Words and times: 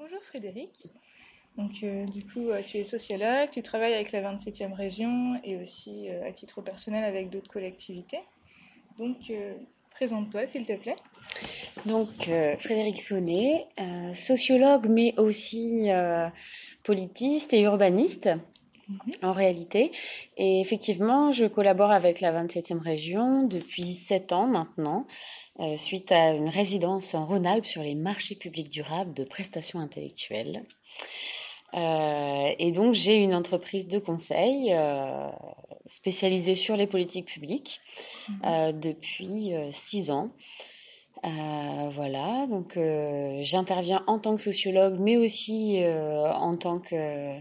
bonjour 0.00 0.22
Frédéric. 0.22 0.86
Donc, 1.58 1.72
euh, 1.82 2.06
du 2.06 2.24
coup, 2.24 2.48
euh, 2.48 2.62
tu 2.62 2.78
es 2.78 2.84
sociologue, 2.84 3.50
tu 3.52 3.62
travailles 3.62 3.92
avec 3.92 4.12
la 4.12 4.22
27e 4.22 4.72
région 4.72 5.38
et 5.44 5.56
aussi 5.56 6.08
euh, 6.08 6.26
à 6.26 6.32
titre 6.32 6.62
personnel 6.62 7.04
avec 7.04 7.28
d'autres 7.28 7.50
collectivités. 7.50 8.20
Donc, 8.98 9.32
présente-toi 9.90 10.46
s'il 10.46 10.66
te 10.66 10.72
plaît. 10.74 10.96
Donc, 11.86 12.08
Frédéric 12.58 13.00
Sonnet, 13.00 13.66
sociologue 14.14 14.88
mais 14.88 15.14
aussi 15.16 15.88
politiste 16.82 17.54
et 17.54 17.60
urbaniste. 17.62 18.28
Mhm. 18.88 18.98
En 19.22 19.32
réalité. 19.32 19.92
Et 20.36 20.60
effectivement, 20.60 21.30
je 21.30 21.46
collabore 21.46 21.92
avec 21.92 22.20
la 22.20 22.32
27e 22.32 22.80
région 22.80 23.44
depuis 23.44 23.94
7 23.94 24.32
ans 24.32 24.48
maintenant, 24.48 25.06
suite 25.76 26.12
à 26.12 26.32
une 26.32 26.48
résidence 26.48 27.14
en 27.14 27.26
Rhône-Alpes 27.26 27.66
sur 27.66 27.82
les 27.82 27.94
marchés 27.94 28.34
publics 28.34 28.70
durables 28.70 29.14
de 29.14 29.24
prestations 29.24 29.78
intellectuelles. 29.78 30.64
Euh, 31.74 32.52
et 32.58 32.72
donc, 32.72 32.94
j'ai 32.94 33.16
une 33.16 33.34
entreprise 33.34 33.86
de 33.86 33.98
conseil 33.98 34.72
euh, 34.72 35.28
spécialisée 35.86 36.54
sur 36.54 36.76
les 36.76 36.86
politiques 36.86 37.26
publiques 37.26 37.80
mhm. 38.28 38.40
euh, 38.44 38.72
depuis 38.72 39.52
six 39.70 40.10
ans. 40.10 40.30
voilà, 41.22 42.46
donc 42.48 42.78
j'interviens 43.42 44.02
en 44.06 44.18
tant 44.18 44.36
que 44.36 44.42
sociologue, 44.42 44.96
mais 44.98 45.16
aussi 45.16 45.78
en 45.84 46.56
tant 46.56 46.78
que 46.78 47.38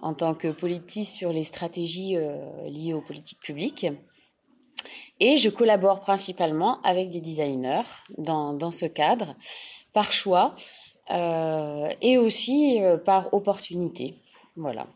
en 0.00 0.14
tant 0.14 0.34
que 0.34 0.48
politiste 0.52 1.14
sur 1.16 1.32
les 1.32 1.42
stratégies 1.42 2.16
liées 2.66 2.94
aux 2.94 3.00
politiques 3.00 3.40
publiques. 3.40 3.86
Et 5.20 5.36
je 5.36 5.48
collabore 5.48 6.00
principalement 6.00 6.80
avec 6.82 7.10
des 7.10 7.20
designers 7.20 7.82
dans, 8.16 8.52
dans 8.52 8.70
ce 8.70 8.86
cadre, 8.86 9.34
par 9.92 10.12
choix, 10.12 10.54
euh, 11.10 11.88
et 12.02 12.18
aussi 12.18 12.82
euh, 12.82 12.98
par 12.98 13.32
opportunité. 13.32 14.16
Voilà. 14.56 14.86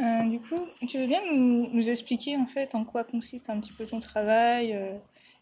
Euh, 0.00 0.28
du 0.28 0.40
coup, 0.40 0.66
tu 0.88 0.98
veux 0.98 1.06
bien 1.06 1.20
nous, 1.32 1.68
nous, 1.72 1.88
expliquer 1.88 2.36
en 2.36 2.46
fait 2.46 2.74
en 2.74 2.84
quoi 2.84 3.04
consiste 3.04 3.48
un 3.48 3.60
petit 3.60 3.72
peu 3.72 3.86
ton 3.86 4.00
travail 4.00 4.78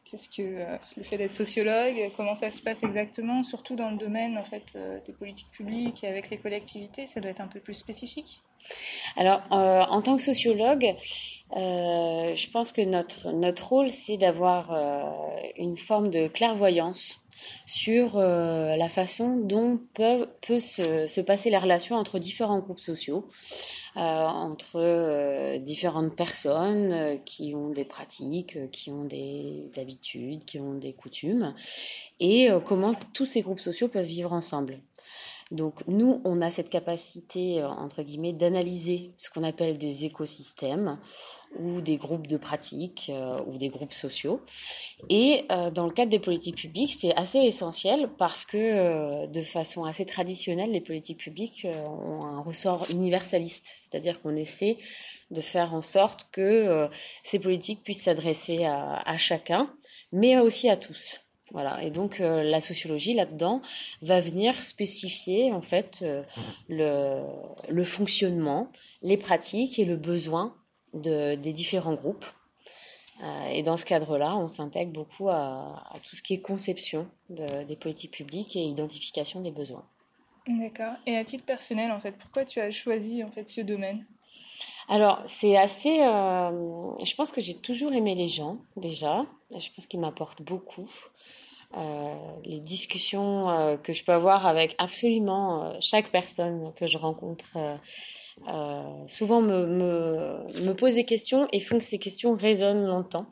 Qu'est-ce 0.05 0.29
que 0.31 0.77
le 0.97 1.03
fait 1.03 1.19
d'être 1.19 1.35
sociologue 1.35 2.11
Comment 2.17 2.35
ça 2.35 2.51
se 2.51 2.61
passe 2.61 2.83
exactement 2.83 3.43
Surtout 3.43 3.77
dans 3.77 3.91
le 3.91 3.99
domaine 3.99 4.39
en 4.39 4.45
fait 4.45 4.77
des 5.07 5.13
politiques 5.13 5.51
publiques 5.51 6.03
et 6.03 6.09
avec 6.09 6.31
les 6.31 6.39
collectivités, 6.39 7.07
ça 7.07 7.21
doit 7.21 7.31
être 7.31 7.43
un 7.43 7.47
peu 7.47 7.61
plus 7.61 7.75
spécifique. 7.75 8.43
Alors, 9.17 9.43
en 9.51 10.03
tant 10.03 10.17
que 10.17 10.23
sociologue, 10.23 10.95
je 11.55 12.51
pense 12.51 12.73
que 12.73 12.83
notre, 12.83 13.33
notre 13.33 13.69
rôle, 13.69 13.91
c'est 13.91 14.17
d'avoir 14.17 14.73
une 15.57 15.77
forme 15.77 16.11
de 16.11 16.29
clairvoyance 16.29 17.21
sur 17.67 18.17
euh, 18.17 18.77
la 18.77 18.89
façon 18.89 19.37
dont 19.37 19.81
peut 19.95 20.59
se, 20.59 21.21
passer 21.21 21.51
les 21.51 21.59
relations 21.59 21.97
entre 21.97 22.19
différents 22.19 22.59
groupes 22.61 22.79
sociaux, 22.79 23.29
euh, 23.97 24.01
entre 24.01 24.77
euh, 24.77 25.59
différentes 25.59 26.15
personnes 26.17 27.21
qui 27.25 27.55
ont 27.55 27.71
des 27.71 27.85
pratiques, 27.85 28.71
qui 28.71 28.91
ont 28.91 29.05
des 29.05 29.71
habitudes, 29.77 30.45
qui 30.45 30.59
ont 30.59 30.75
des 30.75 30.93
coutumes, 30.93 31.55
et 32.21 32.49
comment 32.65 32.95
tous 33.13 33.27
ces 33.27 33.43
groupes 33.43 33.61
sociaux 33.61 33.89
peuvent 33.89 34.05
vivre 34.05 34.33
ensemble. 34.33 34.81
Donc 35.51 35.87
nous, 35.87 36.21
on 36.25 36.43
a 36.43 36.51
cette 36.51 36.69
capacité, 36.69 37.65
entre 37.65 38.03
guillemets, 38.03 38.33
d'analyser 38.33 39.13
ce 39.17 39.31
qu'on 39.31 39.45
appelle 39.45 39.79
des 39.79 40.05
écosystèmes 40.05 40.99
ou 41.57 41.81
des 41.81 41.97
groupes 41.97 42.27
de 42.27 42.37
pratiques 42.37 43.11
euh, 43.13 43.43
ou 43.47 43.57
des 43.57 43.69
groupes 43.69 43.93
sociaux. 43.93 44.41
Et 45.09 45.45
euh, 45.51 45.71
dans 45.71 45.87
le 45.87 45.93
cadre 45.93 46.11
des 46.11 46.19
politiques 46.19 46.57
publiques, 46.57 46.95
c'est 46.99 47.15
assez 47.15 47.39
essentiel 47.39 48.11
parce 48.19 48.45
que 48.45 48.57
euh, 48.57 49.27
de 49.27 49.43
façon 49.43 49.85
assez 49.85 50.05
traditionnelle, 50.05 50.71
les 50.71 50.81
politiques 50.81 51.19
publiques 51.19 51.67
ont 51.67 52.25
un 52.25 52.41
ressort 52.41 52.87
universaliste, 52.91 53.67
c'est-à-dire 53.77 54.21
qu'on 54.21 54.37
essaie 54.37 54.79
de 55.31 55.41
faire 55.41 55.75
en 55.75 55.83
sorte 55.83 56.29
que 56.33 56.89
ces 57.23 57.39
politiques 57.39 57.83
puissent 57.83 58.05
s'adresser 58.05 58.65
à, 58.65 59.17
chacun, 59.19 59.71
mais 60.11 60.39
aussi 60.39 60.71
à 60.71 60.77
tous. 60.77 61.21
Voilà. 61.53 61.83
Et 61.83 61.91
donc 61.91 62.19
la 62.19 62.61
sociologie 62.61 63.15
là-dedans 63.15 63.63
va 64.03 64.21
venir 64.21 64.61
spécifier 64.61 65.53
en 65.53 65.63
fait 65.63 66.05
le, 66.69 67.23
le 67.69 67.85
fonctionnement, 67.85 68.71
les 69.03 69.17
pratiques 69.17 69.79
et 69.79 69.85
le 69.85 69.97
besoin 69.97 70.55
des 70.95 71.53
différents 71.53 71.95
groupes. 71.95 72.27
Euh, 73.23 73.49
et 73.49 73.63
dans 73.63 73.77
ce 73.77 73.85
cadre-là, 73.85 74.37
on 74.37 74.47
s'intègre 74.47 74.93
beaucoup 74.93 75.29
à, 75.29 75.83
tout 76.05 76.15
ce 76.15 76.23
qui 76.23 76.35
est 76.35 76.41
conception 76.41 77.09
des 77.29 77.77
politiques 77.77 78.13
publiques 78.13 78.55
et 78.57 78.61
identification 78.61 79.41
des 79.41 79.51
besoins. 79.51 79.85
D'accord. 80.47 80.95
Et 81.07 81.17
à 81.17 81.25
titre 81.25 81.45
personnel, 81.45 81.91
en 81.91 82.01
fait, 82.01 82.13
pourquoi 82.13 82.45
tu 82.45 82.61
as 82.61 82.71
choisi 82.71 83.23
en 83.23 83.31
fait 83.31 83.49
ce 83.49 83.61
domaine? 83.61 84.07
Alors, 84.89 85.23
c'est 85.27 85.57
assez. 85.57 86.01
Euh, 86.01 86.91
je 87.05 87.15
pense 87.15 87.31
que 87.31 87.41
j'ai 87.41 87.55
toujours 87.55 87.93
aimé 87.93 88.15
les 88.15 88.29
gens 88.29 88.59
déjà. 88.77 89.27
Je 89.51 89.69
pense 89.75 89.87
qu'ils 89.87 90.01
m'apportent 90.01 90.43
beaucoup. 90.43 90.91
Euh, 91.77 92.15
les 92.45 92.61
discussions 92.61 93.79
que 93.83 93.93
je 93.93 94.03
peux 94.03 94.13
avoir 94.13 94.47
avec 94.47 94.75
absolument 94.79 95.79
chaque 95.81 96.11
personne 96.11 96.73
que 96.77 96.87
je 96.87 96.97
rencontre 96.97 97.59
euh, 98.47 98.83
souvent 99.09 99.41
me, 99.43 99.67
me, 99.67 100.63
me, 100.63 100.73
posent 100.73 100.95
des 100.95 101.05
questions 101.05 101.49
et 101.53 101.61
font 101.61 101.79
que 101.79 101.85
ces 101.85 101.99
questions 101.99 102.35
résonnent 102.35 102.87
longtemps. 102.87 103.27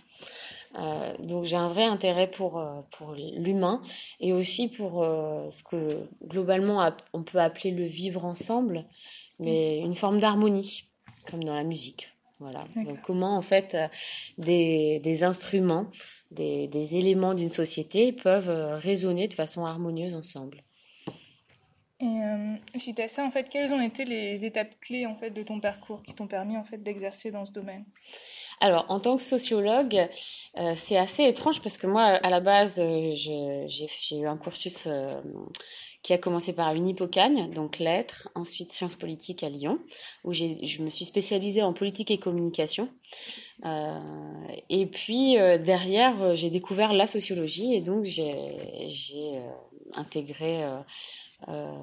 Euh, 0.79 1.17
donc 1.19 1.45
j'ai 1.45 1.57
un 1.57 1.69
vrai 1.69 1.85
intérêt 1.85 2.31
pour, 2.31 2.59
euh, 2.59 2.81
pour 2.91 3.13
l'humain 3.13 3.81
et 4.21 4.33
aussi 4.33 4.69
pour 4.69 5.05
ce 5.51 5.63
que 5.63 6.09
globalement 6.25 6.91
on 7.13 7.23
peut 7.23 7.39
appeler 7.39 7.71
le 7.71 7.85
vivre 7.85 8.25
ensemble, 8.25 8.85
mais 9.39 9.79
une 9.79 9.95
forme 9.95 10.19
d'harmonie, 10.19 10.85
comme 11.31 11.45
dans 11.45 11.55
la 11.55 11.65
musique. 11.65 12.09
Voilà. 12.39 12.67
Donc 12.77 13.01
comment 13.03 13.37
en 13.37 13.43
fait 13.43 13.77
des, 14.37 15.01
des 15.01 15.25
instruments, 15.25 15.87
des, 16.31 16.69
des 16.69 16.97
éléments 16.97 17.33
d'une 17.33 17.51
société 17.51 18.13
peuvent 18.13 18.51
résonner 18.79 19.27
de 19.27 19.35
façon 19.35 19.65
harmonieuse 19.65 20.15
ensemble. 20.15 20.63
Et 21.99 22.05
euh, 22.05 22.57
suite 22.79 23.01
à 23.01 23.09
ça, 23.09 23.25
en 23.25 23.31
fait, 23.31 23.49
quelles 23.49 23.73
ont 23.73 23.81
été 23.81 24.05
les 24.05 24.45
étapes 24.45 24.79
clés 24.83 25.07
en 25.07 25.17
fait 25.17 25.31
de 25.31 25.43
ton 25.43 25.61
parcours 25.61 26.03
qui 26.03 26.13
t'ont 26.13 26.27
permis 26.27 26.59
en 26.59 26.65
fait 26.65 26.83
d'exercer 26.83 27.31
dans 27.31 27.47
ce 27.47 27.53
domaine? 27.53 27.87
Alors, 28.61 28.85
en 28.91 29.01
tant 29.01 29.17
que 29.17 29.23
sociologue, 29.23 30.07
euh, 30.59 30.73
c'est 30.75 30.99
assez 30.99 31.25
étrange 31.25 31.63
parce 31.63 31.79
que 31.79 31.87
moi, 31.87 32.03
à 32.03 32.29
la 32.29 32.41
base, 32.41 32.79
euh, 32.81 33.13
j'ai 33.15 34.19
eu 34.19 34.27
un 34.27 34.37
cursus 34.37 34.87
qui 36.07 36.13
a 36.13 36.19
commencé 36.19 36.53
par 36.53 36.73
une 36.73 36.87
hypocagne, 36.87 37.51
donc 37.51 37.81
lettres, 37.81 38.29
ensuite 38.37 38.71
sciences 38.71 38.95
politiques 38.95 39.43
à 39.43 39.49
Lyon, 39.49 39.81
où 40.23 40.33
je 40.33 40.81
me 40.81 40.89
suis 40.89 41.05
spécialisée 41.05 41.63
en 41.63 41.73
politique 41.73 42.13
et 42.13 42.19
communication. 42.19 42.89
et 43.65 44.87
puis 44.87 45.35
derrière, 45.35 46.37
j'ai 46.37 46.51
découvert 46.51 46.93
la 46.93 47.09
sociologie 47.09 47.75
et 47.75 47.81
donc 47.81 48.05
j'ai 48.05 48.37
intégré 49.97 50.63
euh, 51.49 51.77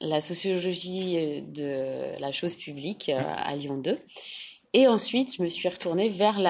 la 0.00 0.22
sociologie 0.22 1.42
de 1.42 2.18
la 2.18 2.32
chose 2.32 2.54
publique 2.54 3.10
euh, 3.10 3.20
à 3.20 3.54
Lyon 3.54 3.76
2. 3.76 3.98
Et 4.72 4.88
ensuite, 4.88 5.36
je 5.36 5.42
me 5.42 5.48
suis 5.48 5.68
retournée 5.68 6.08
vers 6.08 6.40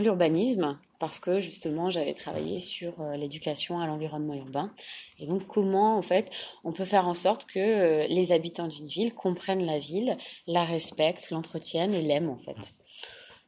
l'urbanisme 0.00 0.78
parce 1.00 1.18
que 1.18 1.40
justement, 1.40 1.90
j'avais 1.90 2.14
travaillé 2.14 2.60
sur 2.60 3.00
euh, 3.00 3.16
l'éducation 3.16 3.80
à 3.80 3.86
l'environnement 3.88 4.34
urbain. 4.34 4.72
Et 5.18 5.26
donc, 5.26 5.48
comment 5.48 5.96
en 5.98 6.02
fait, 6.02 6.30
on 6.62 6.72
peut 6.72 6.84
faire 6.84 7.08
en 7.08 7.14
sorte 7.14 7.46
que 7.46 8.06
les 8.06 8.30
habitants 8.30 8.68
d'une 8.68 8.86
ville 8.86 9.12
comprennent 9.12 9.66
la 9.66 9.80
ville, 9.80 10.16
la 10.46 10.62
respectent, 10.62 11.30
l'entretiennent 11.30 11.94
et 11.94 12.02
l'aiment 12.02 12.30
en 12.30 12.38
fait. 12.38 12.74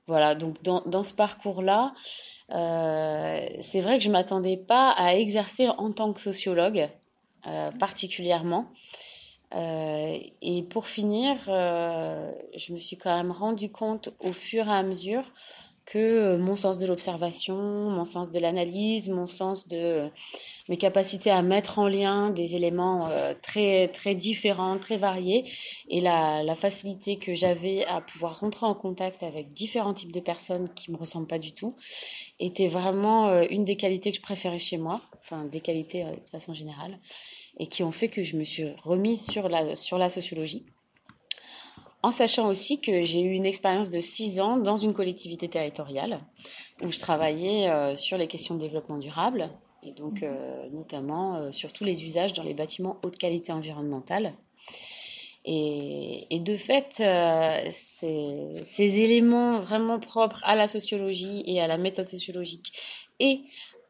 Voilà. 0.09 0.35
Donc, 0.35 0.61
dans, 0.65 0.83
dans 0.87 1.05
ce 1.05 1.15
parcours-là, 1.15 1.95
euh, 2.51 3.47
c'est 3.61 3.81
vrai 3.81 3.99
que 3.99 4.05
je 4.05 4.11
m'attendais 4.11 4.57
pas 4.57 4.91
à 4.91 5.15
exercer 5.15 5.69
en 5.69 5.93
tant 5.93 6.13
que 6.13 6.21
sociologue. 6.21 6.91
Euh, 7.49 7.73
particulièrement. 7.73 8.69
Euh, 9.53 10.17
et 10.43 10.63
pour 10.63 10.87
finir, 10.87 11.37
euh, 11.49 12.31
je 12.55 12.73
me 12.73 12.79
suis 12.79 12.97
quand 12.97 13.17
même 13.17 13.33
rendu 13.33 13.69
compte 13.69 14.11
au 14.21 14.33
fur 14.33 14.69
et 14.69 14.73
à 14.73 14.85
mesure 14.85 15.25
que 15.93 16.37
mon 16.37 16.57
sens 16.57 16.79
de 16.79 16.87
l'observation, 16.87 17.57
mon 17.59 18.07
sens 18.07 18.31
de 18.31 18.39
l'analyse, 18.39 19.11
mon 19.11 19.27
sens 19.27 19.69
de 19.69 20.09
mes 20.71 20.79
capacités 20.79 21.31
à 21.31 21.43
mettre 21.43 21.79
en 21.79 21.87
lien 21.87 22.31
des 22.31 22.55
éléments 22.55 23.11
très 23.43 23.89
très 23.89 24.15
différents, 24.15 24.79
très 24.79 24.97
variés, 24.97 25.45
et 25.89 26.01
la, 26.01 26.55
facilité 26.55 27.19
que 27.19 27.35
j'avais 27.35 27.85
à 27.85 28.01
pouvoir 28.01 28.41
rentrer 28.41 28.65
en 28.65 28.75
contact 28.75 29.23
avec 29.23 29.53
différents 29.53 29.93
types 29.93 30.13
de 30.13 30.21
personnes 30.21 30.73
qui 30.75 30.91
me 30.91 30.97
ressemblent 30.97 31.27
pas 31.27 31.39
du 31.39 31.53
tout, 31.53 31.77
était 32.41 32.69
vraiment 32.69 33.43
une 33.43 33.65
des 33.65 33.77
qualités 33.77 34.13
que 34.13 34.17
je 34.17 34.23
préférais 34.23 34.59
chez 34.59 34.79
moi, 34.79 34.99
enfin 35.23 35.45
des 35.45 35.61
qualités 35.61 36.05
de 36.05 36.31
façon 36.31 36.55
générale 36.55 36.99
et 37.59 37.67
qui 37.67 37.83
ont 37.83 37.93
fait 37.93 38.09
que 38.09 38.23
je 38.23 38.37
me 38.37 38.45
suis 38.45 38.71
remise 38.83 39.27
sur 39.27 39.49
la, 39.49 39.77
sur 39.77 39.99
la 39.99 40.09
sociologie. 40.09 40.65
En 42.03 42.11
sachant 42.11 42.49
aussi 42.49 42.81
que 42.81 43.03
j'ai 43.03 43.21
eu 43.21 43.33
une 43.33 43.47
expérience 43.47 43.91
de 43.91 44.01
six 44.01 44.41
ans 44.41 44.57
dans 44.57 44.77
une 44.77 44.93
collectivité 44.93 45.49
territoriale 45.49 46.21
où 46.83 46.91
je 46.91 46.99
travaillais 46.99 47.71
euh, 47.71 47.95
sur 47.95 48.19
les 48.19 48.27
questions 48.27 48.57
de 48.57 48.61
développement 48.61 48.99
durable 48.99 49.51
et 49.85 49.93
donc 49.93 50.23
mhm. 50.23 50.73
notamment 50.73 51.51
sur 51.51 51.73
tous 51.73 51.85
les 51.85 52.05
usages 52.05 52.33
dans 52.33 52.43
les 52.45 52.55
bâtiments 52.55 52.99
haute 53.03 53.19
qualité 53.19 53.53
environnementale. 53.53 54.35
Et, 55.45 56.39
de 56.39 56.57
fait, 56.57 57.03
ces, 57.73 58.63
ces, 58.63 58.99
éléments 59.01 59.59
vraiment 59.59 59.99
propres 59.99 60.41
à 60.45 60.55
la 60.55 60.69
sociologie 60.69 61.43
et 61.47 61.61
à 61.61 61.67
la 61.67 61.79
méthode 61.79 62.07
sociologique 62.07 62.73
et 63.19 63.41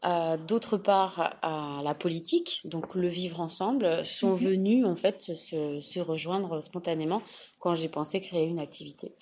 euh, 0.04 0.36
d'autre 0.36 0.76
part 0.76 1.38
à 1.42 1.80
la 1.82 1.94
politique, 1.94 2.60
donc 2.64 2.94
le 2.94 3.08
vivre 3.08 3.40
ensemble, 3.40 4.04
sont 4.04 4.32
mhm. 4.32 4.36
venus 4.36 4.86
en 4.86 4.96
fait 4.96 5.20
se, 5.20 5.80
se 5.80 6.00
rejoindre 6.00 6.60
spontanément 6.60 7.22
quand 7.60 7.74
j'ai 7.74 7.88
pensé 7.88 8.20
créer 8.20 8.46
une 8.46 8.58
activité. 8.58 9.12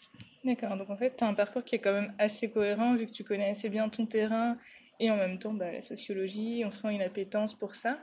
D'accord, 0.44 0.76
donc 0.76 0.88
en 0.88 0.96
fait 0.96 1.16
tu 1.16 1.24
as 1.24 1.28
un 1.28 1.34
parcours 1.34 1.64
qui 1.64 1.74
est 1.74 1.80
quand 1.80 1.92
même 1.92 2.14
assez 2.18 2.50
cohérent 2.50 2.94
vu 2.94 3.06
que 3.06 3.12
tu 3.12 3.24
connais 3.24 3.50
assez 3.50 3.68
bien 3.68 3.88
ton 3.88 4.06
terrain 4.06 4.56
et 4.98 5.10
en 5.10 5.16
même 5.16 5.38
temps 5.38 5.52
bah, 5.52 5.72
la 5.72 5.82
sociologie, 5.82 6.62
on 6.66 6.70
sent 6.70 6.94
une 6.94 7.02
appétence 7.02 7.54
pour 7.54 7.74
ça. 7.74 7.98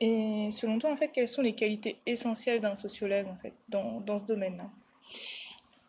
Et 0.00 0.50
selon 0.52 0.78
toi, 0.78 0.92
en 0.92 0.96
fait, 0.96 1.08
quelles 1.08 1.28
sont 1.28 1.42
les 1.42 1.54
qualités 1.54 1.98
essentielles 2.06 2.60
d'un 2.60 2.76
sociologue 2.76 3.26
en 3.26 3.36
fait, 3.36 3.52
dans, 3.68 4.00
dans 4.00 4.20
ce 4.20 4.26
domaine-là? 4.26 4.70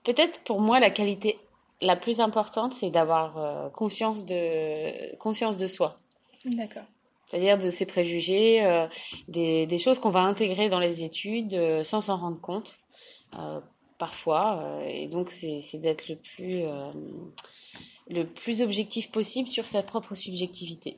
Peut-être 0.04 0.40
pour 0.42 0.60
moi, 0.60 0.80
la 0.80 0.90
qualité 0.90 1.38
la 1.82 1.96
plus 1.96 2.20
importante, 2.20 2.74
c'est 2.74 2.90
d'avoir 2.90 3.38
euh, 3.38 3.70
conscience, 3.70 4.26
de, 4.26 5.16
conscience 5.18 5.58
de 5.58 5.68
soi. 5.68 5.98
D'accord. 6.46 6.86
C'est-à-dire 7.30 7.58
de 7.58 7.70
ses 7.70 7.86
préjugés, 7.86 8.64
euh, 8.66 8.88
des, 9.28 9.78
choses 9.78 10.00
qu'on 10.00 10.10
va 10.10 10.22
intégrer 10.22 10.70
dans 10.70 10.80
les 10.80 11.04
études 11.04 11.54
euh, 11.54 11.84
sans 11.84 12.02
s'en 12.02 12.18
rendre 12.18 12.42
compte, 12.42 12.80
euh, 13.38 13.60
parfois. 14.00 14.82
et 14.88 15.08
donc, 15.08 15.30
c'est 15.30 15.78
d'être 15.78 16.08
le 16.10 16.16
plus, 16.16 16.64
le 18.10 18.26
plus 18.26 18.62
objectif 18.62 19.12
possible 19.12 19.48
sur 19.48 19.66
sa 19.66 19.84
propre 19.84 20.16
subjectivité. 20.16 20.98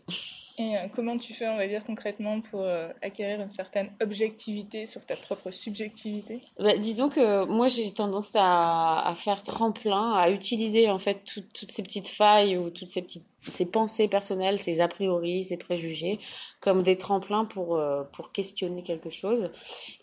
Et 0.58 0.78
euh, 0.78 0.88
comment 0.94 1.18
tu 1.18 1.34
fais, 1.34 1.48
on 1.48 1.58
va 1.58 1.68
dire, 1.68 1.84
concrètement 1.84 2.42
pour 2.42 2.62
euh, 2.62 2.90
acquérir 3.02 3.42
une 3.42 3.50
certaine 3.50 3.90
objectivité 4.02 4.86
sur 4.86 5.04
ta 5.06 5.16
propre 5.16 5.50
subjectivité? 5.50 6.42
Bah, 6.60 6.78
Disons 6.78 7.10
que 7.10 7.46
moi, 7.46 7.68
j'ai 7.68 7.92
tendance 7.92 8.31
à, 8.36 9.13
faire 9.16 9.42
tremplin, 9.44 10.13
à 10.13 10.30
utiliser 10.30 10.90
en 10.90 11.00
fait 11.00 11.24
toutes 11.24 11.72
ces 11.72 11.84
petites 11.84 12.08
failles 12.08 12.58
ou 12.58 12.69
toutes 12.69 12.90
ces 12.90 13.02
petites 13.02 13.24
ces 13.48 13.66
pensées 13.66 14.07
personnelles, 14.07 14.60
ces 14.60 14.81
a 14.81 14.88
priori, 14.88 15.42
ces 15.42 15.57
préjugés, 15.57 16.19
comme 16.60 16.84
des 16.84 16.96
tremplins 16.96 17.46
pour, 17.46 17.75
euh, 17.75 18.04
pour 18.14 18.31
questionner 18.31 18.84
quelque 18.84 19.10
chose. 19.10 19.50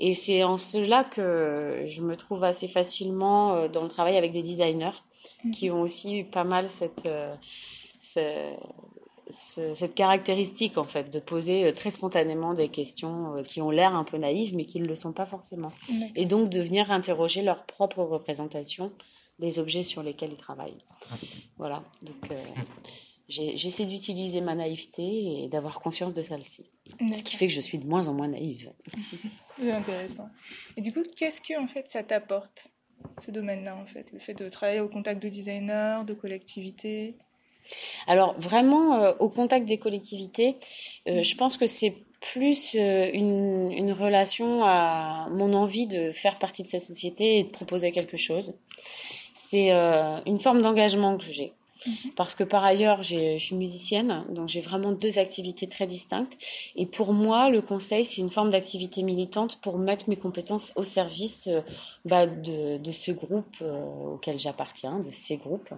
Et 0.01 0.13
c'est 0.13 0.43
en 0.43 0.59
cela 0.59 1.05
que 1.05 1.85
je 1.87 2.03
me 2.03 2.17
trouve 2.17 2.43
assez 2.43 2.67
facilement 2.67 3.69
dans 3.69 3.85
le 3.85 3.89
travail 3.89 4.17
avec 4.17 4.33
des 4.33 4.43
designers 4.43 4.91
mmh. 5.45 5.51
qui 5.51 5.71
ont 5.71 5.83
aussi 5.83 6.25
pas 6.25 6.45
mal 6.45 6.69
cette, 6.69 7.09
cette 8.03 8.59
cette 9.33 9.95
caractéristique 9.95 10.79
en 10.79 10.85
fait 10.85 11.11
de 11.11 11.21
poser 11.21 11.67
euh, 11.67 11.73
très 11.73 11.91
spontanément 11.91 12.55
des 12.55 12.69
questions 12.69 13.37
euh, 13.37 13.43
qui 13.43 13.61
ont 13.61 13.71
l'air 13.71 13.95
un 13.95 14.05
peu 14.05 14.17
naïves 14.17 14.55
mais 14.57 14.65
qui 14.65 14.81
ne 14.81 14.87
le 14.87 14.97
sont 14.97 15.13
pas 15.13 15.27
forcément. 15.27 15.73
Et 16.15 16.25
donc 16.25 16.49
de 16.49 16.61
venir 16.61 16.91
interroger 16.91 17.43
leur 17.43 17.65
propre 17.65 18.03
représentation 18.03 18.93
des 19.39 19.59
objets 19.59 19.83
sur 19.83 20.03
lesquels 20.03 20.33
ils 20.33 20.39
travaillent. 20.39 20.85
Voilà. 21.59 21.85
Donc 22.03 22.31
euh, 22.31 22.37
j'essaie 23.29 23.85
d'utiliser 23.85 24.41
ma 24.41 24.55
naïveté 24.55 25.45
et 25.45 25.49
d'avoir 25.49 25.81
conscience 25.81 26.15
de 26.15 26.23
celle-ci. 26.23 26.71
Ce 27.13 27.23
qui 27.23 27.37
fait 27.37 27.47
que 27.47 27.53
je 27.53 27.61
suis 27.61 27.79
de 27.79 27.87
moins 27.87 28.09
en 28.09 28.15
moins 28.15 28.29
naïve. 28.29 28.73
C'est 29.59 29.71
intéressant. 29.71 30.29
Et 30.77 30.81
du 30.81 30.93
coup 30.93 31.03
qu'est-ce 31.17 31.41
que 31.41 31.61
en 31.61 31.69
fait 31.69 31.89
ça 31.89 32.03
t'apporte? 32.03 32.69
Ce 33.21 33.31
domaine-là 33.31 33.77
en 33.77 33.87
fait 33.87 34.11
le 34.13 34.19
fait 34.19 34.35
de 34.35 34.49
travailler 34.49 34.81
au 34.81 34.89
contact 34.89 35.23
de 35.23 35.29
designers 35.29 36.03
de 36.07 36.15
collectivités 36.15 37.17
alors 38.07 38.35
vraiment, 38.39 38.95
euh, 39.03 39.13
au 39.19 39.29
contact 39.29 39.67
des 39.67 39.79
collectivités, 39.79 40.57
euh, 41.09 41.23
je 41.23 41.37
pense 41.37 41.57
que 41.57 41.67
c'est 41.67 41.95
plus 42.21 42.75
euh, 42.75 43.11
une, 43.13 43.71
une, 43.73 43.93
relation 43.93 44.65
à 44.65 45.29
mon 45.31 45.53
envie 45.55 45.87
de 45.87 46.11
faire 46.11 46.39
partie 46.39 46.63
de 46.63 46.69
cette 46.69 46.83
société 46.83 47.39
et 47.39 47.45
de 47.45 47.49
proposer 47.49 47.93
quelque 47.93 48.17
chose. 48.17 48.55
C'est 49.35 49.71
une 49.71 50.39
forme 50.41 50.63
d'engagement 50.63 51.17
que 51.17 51.25
j'ai. 51.25 51.53
Mhm. 51.87 52.13
Parce 52.17 52.35
que 52.35 52.45
par 52.45 52.65
ailleurs, 52.65 53.03
je 53.03 53.39
suis 53.39 53.55
musicienne, 53.55 54.25
donc 54.31 54.49
j'ai 54.49 54.61
vraiment 54.61 54.93
deux 54.93 55.19
activités 55.19 55.69
très 55.69 55.87
distinctes. 55.87 56.37
Et 56.77 56.87
pour 56.87 57.13
moi, 57.13 57.51
le 57.51 57.63
conseil, 57.63 58.05
c'est 58.05 58.21
une 58.21 58.31
forme 58.31 58.51
d'activité 58.51 59.03
militante 59.03 59.61
pour 59.61 59.79
mettre 59.79 60.09
mes 60.09 60.17
compétences 60.17 60.73
au 60.77 60.83
service 60.83 61.49
bah, 62.05 62.27
de, 62.27 62.79
de, 62.79 62.93
ce 62.93 63.13
groupe 63.13 63.63
auquel 64.15 64.39
j'appartiens, 64.39 64.99
de 65.01 65.11
ces 65.11 65.37
groupes. 65.37 65.73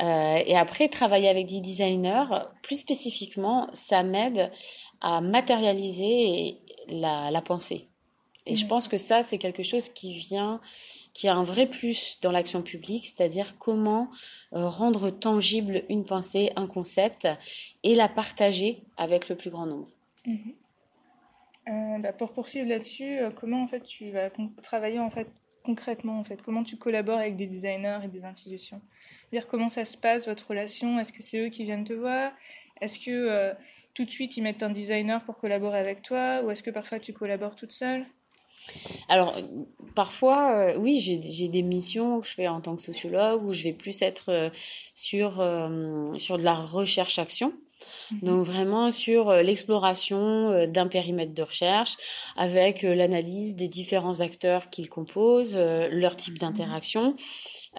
Euh, 0.00 0.42
et 0.46 0.56
après, 0.56 0.88
travailler 0.88 1.28
avec 1.28 1.46
des 1.46 1.60
designers, 1.60 2.24
plus 2.62 2.76
spécifiquement, 2.76 3.68
ça 3.72 4.02
m'aide 4.02 4.50
à 5.00 5.20
matérialiser 5.20 6.58
la, 6.88 7.30
la 7.30 7.42
pensée. 7.42 7.88
Et 8.46 8.56
je 8.56 8.66
pense 8.66 8.88
que 8.88 8.96
ça, 8.96 9.22
c'est 9.22 9.38
quelque 9.38 9.62
chose 9.62 9.88
qui 9.88 10.14
vient, 10.14 10.60
qui 11.14 11.28
a 11.28 11.34
un 11.34 11.42
vrai 11.42 11.66
plus 11.66 12.18
dans 12.22 12.32
l'action 12.32 12.62
publique, 12.62 13.06
c'est-à-dire 13.06 13.58
comment 13.58 14.08
euh, 14.54 14.68
rendre 14.68 15.10
tangible 15.10 15.84
une 15.88 16.04
pensée, 16.04 16.52
un 16.56 16.66
concept, 16.66 17.28
et 17.82 17.94
la 17.94 18.08
partager 18.08 18.82
avec 18.96 19.28
le 19.28 19.36
plus 19.36 19.50
grand 19.50 19.66
nombre. 19.66 19.88
Mhm. 20.26 20.54
Euh, 21.68 21.98
bah 22.00 22.12
pour 22.12 22.32
poursuivre 22.32 22.68
là-dessus, 22.68 23.20
comment 23.36 23.62
en 23.62 23.68
fait 23.68 23.84
tu 23.84 24.10
vas 24.10 24.30
travailler 24.62 24.98
en 24.98 25.10
fait 25.10 25.28
concrètement 25.62 26.18
en 26.18 26.24
fait? 26.24 26.42
Comment 26.42 26.64
tu 26.64 26.76
collabores 26.76 27.18
avec 27.18 27.36
des 27.36 27.46
designers 27.46 28.00
et 28.04 28.08
des 28.08 28.24
institutions? 28.24 28.80
Dire 29.32 29.46
comment 29.46 29.68
ça 29.68 29.84
se 29.84 29.96
passe 29.96 30.26
votre 30.26 30.48
relation? 30.48 30.98
Est-ce 30.98 31.12
que 31.12 31.22
c'est 31.22 31.38
eux 31.46 31.48
qui 31.48 31.64
viennent 31.64 31.84
te 31.84 31.92
voir? 31.92 32.32
Est-ce 32.80 32.98
que 32.98 33.10
euh, 33.10 33.54
tout 33.94 34.04
de 34.04 34.10
suite 34.10 34.36
ils 34.36 34.42
mettent 34.42 34.62
un 34.62 34.70
designer 34.70 35.24
pour 35.24 35.38
collaborer 35.38 35.78
avec 35.78 36.02
toi? 36.02 36.42
Ou 36.44 36.50
est-ce 36.50 36.62
que 36.62 36.70
parfois 36.70 36.98
tu 36.98 37.12
collabores 37.12 37.56
toute 37.56 37.72
seule? 37.72 38.06
Alors, 39.08 39.36
parfois, 39.94 40.56
euh, 40.56 40.78
oui, 40.78 41.00
j'ai 41.00 41.48
des 41.48 41.62
missions 41.62 42.20
que 42.20 42.26
je 42.26 42.32
fais 42.32 42.48
en 42.48 42.60
tant 42.60 42.76
que 42.76 42.82
sociologue 42.82 43.44
où 43.44 43.52
je 43.52 43.64
vais 43.64 43.72
plus 43.72 44.02
être 44.02 44.30
euh, 44.30 44.50
sur, 44.94 45.32
sur 46.18 46.38
de 46.38 46.42
la 46.42 46.54
recherche-action. 46.54 47.52
Mhm. 48.12 48.18
Donc 48.22 48.46
vraiment 48.46 48.92
sur 48.92 49.32
l'exploration 49.32 50.66
d'un 50.66 50.86
périmètre 50.86 51.34
de 51.34 51.42
recherche 51.42 51.96
avec 52.36 52.82
l'analyse 52.82 53.56
des 53.56 53.66
différents 53.66 54.20
acteurs 54.20 54.70
qu'ils 54.70 54.88
composent, 54.88 55.54
leur 55.54 56.14
type 56.14 56.38
d'interaction. 56.38 57.16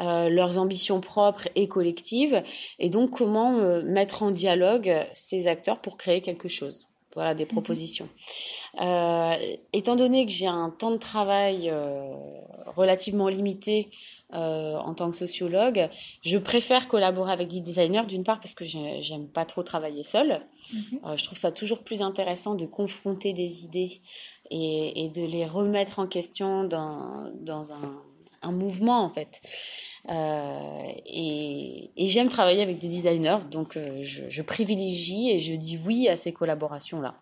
Euh, 0.01 0.27
leurs 0.27 0.57
ambitions 0.57 1.01
propres 1.01 1.47
et 1.53 1.67
collectives, 1.67 2.41
et 2.79 2.89
donc 2.89 3.11
comment 3.11 3.59
euh, 3.59 3.83
mettre 3.83 4.23
en 4.23 4.31
dialogue 4.31 4.91
ces 5.13 5.45
acteurs 5.45 5.81
pour 5.81 5.97
créer 5.97 6.21
quelque 6.21 6.47
chose. 6.47 6.87
Voilà 7.15 7.35
des 7.35 7.45
mhm. 7.45 7.51
propositions. 7.51 8.09
Euh, 8.81 9.35
étant 9.71 9.95
donné 9.95 10.25
que 10.25 10.31
j'ai 10.31 10.47
un 10.47 10.69
temps 10.69 10.91
de 10.91 10.97
travail 10.97 11.71
relativement 12.75 13.27
limité 13.27 13.89
en 14.31 14.95
tant 14.95 15.11
que 15.11 15.17
sociologue, 15.17 15.89
je 16.23 16.39
préfère 16.39 16.87
collaborer 16.87 17.31
avec 17.31 17.49
des 17.49 17.59
designers, 17.59 18.07
d'une 18.07 18.23
part 18.23 18.39
parce 18.39 18.55
que 18.55 18.65
j'aime 18.65 19.27
pas 19.27 19.45
trop 19.45 19.61
travailler 19.61 20.03
seul. 20.03 20.41
Mhm. 20.73 21.17
je 21.17 21.23
trouve 21.23 21.37
ça 21.37 21.51
toujours 21.51 21.83
plus 21.83 22.01
intéressant 22.01 22.55
de 22.55 22.65
confronter 22.65 23.33
des 23.33 23.63
idées 23.63 24.01
et, 24.49 25.05
et 25.05 25.09
de 25.09 25.23
les 25.23 25.45
remettre 25.45 25.99
en 25.99 26.07
question 26.07 26.63
dans, 26.63 27.31
dans 27.35 27.73
un 27.73 28.01
un 28.43 28.51
mouvement 28.51 29.03
en 29.03 29.09
fait. 29.09 29.41
Euh, 30.09 30.91
et, 31.05 31.91
j'aime 31.97 32.27
travailler 32.27 32.61
avec 32.61 32.77
des 32.77 32.89
designers, 32.89 33.39
donc 33.49 33.77
euh, 33.77 34.03
je, 34.03 34.41
privilégie 34.41 35.29
et 35.29 35.39
je 35.39 35.53
dis 35.53 35.79
oui 35.85 36.09
à 36.09 36.15
ces 36.15 36.33
collaborations-là. 36.33 37.15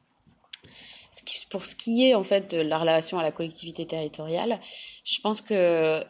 Pour 1.49 1.65
ce 1.65 1.75
qui 1.75 2.05
est 2.05 2.15
en 2.15 2.23
fait 2.23 2.55
de 2.55 2.61
la 2.61 2.77
relation 2.77 3.19
à 3.19 3.23
la 3.23 3.31
collectivité 3.31 3.85
territoriale, 3.85 4.59
je 5.03 5.19
pense 5.19 5.41
que 5.41 6.03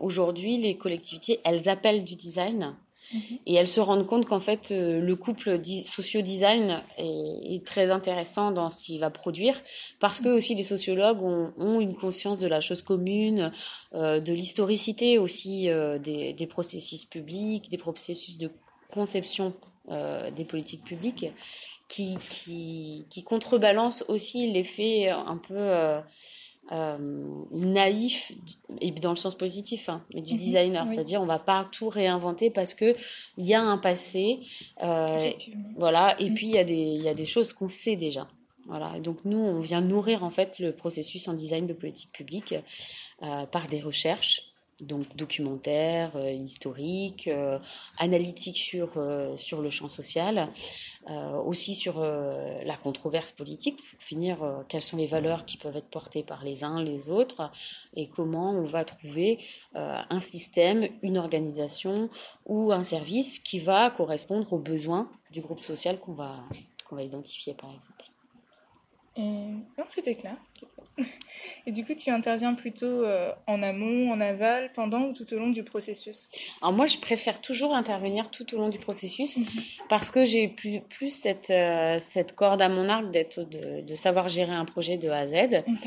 aujourd'hui 0.00 0.56
les 0.56 0.76
collectivités, 0.76 1.40
elles 1.44 1.68
appellent 1.68 2.04
du 2.04 2.16
design 2.16 2.74
Mhm. 3.12 3.38
Et 3.46 3.54
elles 3.54 3.68
se 3.68 3.80
rendent 3.80 4.06
compte 4.06 4.26
qu'en 4.26 4.40
fait, 4.40 4.70
euh, 4.70 5.00
le 5.00 5.16
couple 5.16 5.60
socio-design 5.84 6.82
est, 6.98 7.64
très 7.64 7.90
intéressant 7.90 8.52
dans 8.52 8.68
ce 8.68 8.82
qu'il 8.82 9.00
va 9.00 9.10
produire, 9.10 9.60
parce 9.98 10.20
que 10.20 10.28
aussi 10.28 10.54
les 10.54 10.62
sociologues 10.62 11.22
ont, 11.22 11.80
une 11.80 11.94
conscience 11.94 12.38
de 12.38 12.46
la 12.46 12.60
chose 12.60 12.82
commune, 12.82 13.52
euh, 13.94 14.20
de 14.20 14.32
l'historicité 14.32 15.18
aussi 15.18 15.68
euh, 15.68 15.98
des, 15.98 16.46
processus 16.48 17.04
publics, 17.04 17.68
des 17.68 17.78
processus 17.78 18.38
de 18.38 18.50
conception 18.92 19.54
des 20.36 20.44
politiques 20.44 20.84
publiques, 20.84 21.26
qui, 21.88 22.16
qui, 22.28 23.06
qui 23.10 23.24
contrebalancent 23.24 24.04
aussi 24.06 24.52
l'effet 24.52 25.08
un 25.08 25.36
peu 25.36 26.00
naïf 26.70 28.32
et 28.80 28.92
dans 28.92 29.10
le 29.10 29.16
sens 29.16 29.34
positif 29.34 29.88
hein, 29.88 30.04
mais 30.14 30.22
du 30.22 30.34
mhm. 30.34 30.38
designer. 30.38 30.88
C'est-à-dire 30.88 31.20
on 31.20 31.26
va 31.26 31.38
pas 31.38 31.68
tout 31.70 31.88
réinventer 31.88 32.50
parce 32.50 32.74
que 32.74 32.94
il 33.36 33.44
y 33.44 33.54
a 33.54 33.60
un 33.60 33.78
passé 33.78 34.40
euh, 34.82 35.30
voilà 35.76 36.20
et 36.20 36.30
mhm. 36.30 36.34
puis 36.34 36.46
il 36.46 36.52
y 36.52 36.58
a 36.58 36.64
des 36.64 36.96
y 36.96 37.08
a 37.08 37.14
des 37.14 37.26
choses 37.26 37.52
qu'on 37.52 37.68
sait 37.68 37.96
déjà. 37.96 38.28
Voilà. 38.66 39.00
Donc 39.00 39.24
nous 39.24 39.38
on 39.38 39.58
vient 39.58 39.80
nourrir 39.80 40.22
en 40.22 40.30
fait 40.30 40.58
le 40.58 40.72
processus 40.72 41.26
en 41.26 41.34
design 41.34 41.66
de 41.66 41.72
politique 41.72 42.12
publique 42.12 42.54
euh, 43.22 43.46
par 43.46 43.66
des 43.68 43.80
recherches 43.80 44.49
donc 44.82 45.14
documentaire, 45.16 46.16
euh, 46.16 46.30
historique, 46.30 47.28
euh, 47.28 47.58
analytique 47.98 48.56
sur, 48.56 48.92
euh, 48.96 49.36
sur 49.36 49.62
le 49.62 49.70
champ 49.70 49.88
social, 49.88 50.48
aussi 51.46 51.74
sur 51.74 51.98
la 52.00 52.76
controverse 52.76 53.32
politique, 53.32 53.76
pour 53.76 54.02
finir, 54.02 54.64
quelles 54.68 54.82
sont 54.82 54.98
les 54.98 55.06
valeurs 55.06 55.46
qui 55.46 55.56
peuvent 55.56 55.74
être 55.74 55.88
portées 55.88 56.22
par 56.22 56.44
les 56.44 56.62
uns, 56.62 56.82
les 56.82 57.08
autres, 57.08 57.50
et 57.96 58.06
comment 58.06 58.50
on 58.50 58.66
va 58.66 58.84
trouver 58.84 59.38
un 59.74 60.20
système, 60.20 60.86
une 61.02 61.16
organisation 61.16 62.10
ou 62.44 62.70
un 62.70 62.82
service 62.82 63.38
qui 63.38 63.58
va 63.58 63.90
correspondre 63.90 64.52
aux 64.52 64.58
besoins 64.58 65.10
du 65.32 65.40
groupe 65.40 65.60
social 65.60 65.98
qu'on 65.98 66.12
va, 66.12 66.44
qu'on 66.86 66.96
va 66.96 67.02
identifier, 67.02 67.54
par 67.54 67.72
exemple. 67.74 68.04
Et 69.16 69.22
non, 69.22 69.84
c'était 69.88 70.14
clair. 70.14 70.36
Et 71.66 71.72
du 71.72 71.84
coup, 71.84 71.94
tu 71.94 72.10
interviens 72.10 72.54
plutôt 72.54 72.86
euh, 72.86 73.32
en 73.46 73.62
amont, 73.62 74.10
en 74.12 74.20
aval, 74.20 74.70
pendant 74.74 75.02
ou 75.02 75.12
tout 75.12 75.32
au 75.34 75.38
long 75.38 75.50
du 75.50 75.62
processus? 75.62 76.30
Alors 76.62 76.72
moi, 76.72 76.86
je 76.86 76.98
préfère 76.98 77.40
toujours 77.40 77.74
intervenir 77.74 78.30
tout 78.30 78.54
au 78.54 78.58
long 78.58 78.68
du 78.68 78.78
processus 78.78 79.36
mhm. 79.36 79.46
parce 79.88 80.10
que 80.10 80.24
j'ai 80.24 80.48
plus, 80.48 80.80
plus 80.80 81.10
cette, 81.10 81.50
euh, 81.50 81.98
cette 81.98 82.34
corde 82.34 82.62
à 82.62 82.68
mon 82.68 82.88
arc 82.88 83.10
d'être, 83.10 83.42
de, 83.42 83.82
de, 83.82 83.94
savoir 83.94 84.28
gérer 84.28 84.52
un 84.52 84.64
projet 84.64 84.96
de 84.96 85.08
A 85.10 85.18
à 85.18 85.26
Z. 85.26 85.34
Mhm. 85.34 85.78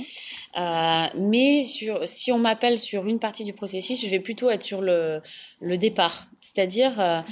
Euh, 0.58 1.08
mais 1.18 1.64
sur, 1.64 2.08
si 2.08 2.32
on 2.32 2.40
m'appelle 2.40 2.78
sur 2.78 3.06
une 3.08 3.20
partie 3.20 3.44
du 3.44 3.54
processus, 3.54 4.04
je 4.04 4.10
vais 4.10 4.20
plutôt 4.20 4.50
être 4.50 4.64
sur 4.64 4.82
le, 4.82 5.22
le 5.60 5.78
départ, 5.78 6.28
c'est-à-dire 6.42 7.24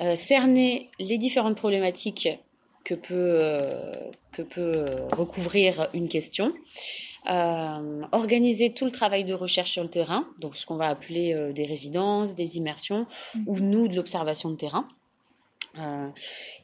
mhm. 0.00 0.16
cerner 0.16 0.90
les 0.98 1.18
différentes 1.18 1.56
problématiques 1.56 2.28
que 2.84 2.94
peut, 2.94 3.38
que 4.32 4.42
peut 4.42 4.86
recouvrir 5.12 5.88
une 5.92 6.08
question. 6.08 6.52
Euh, 7.28 8.02
organiser 8.12 8.72
tout 8.72 8.86
le 8.86 8.90
travail 8.90 9.24
de 9.24 9.34
recherche 9.34 9.72
sur 9.72 9.82
le 9.82 9.90
terrain, 9.90 10.26
donc 10.38 10.56
ce 10.56 10.64
qu'on 10.64 10.76
va 10.76 10.86
appeler 10.86 11.34
euh, 11.34 11.52
des 11.52 11.66
résidences, 11.66 12.34
des 12.34 12.56
immersions, 12.56 13.06
mhm. 13.34 13.44
ou 13.46 13.58
nous 13.60 13.88
de 13.88 13.96
l'observation 13.96 14.50
de 14.50 14.56
terrain. 14.56 14.88
Euh, 15.78 16.08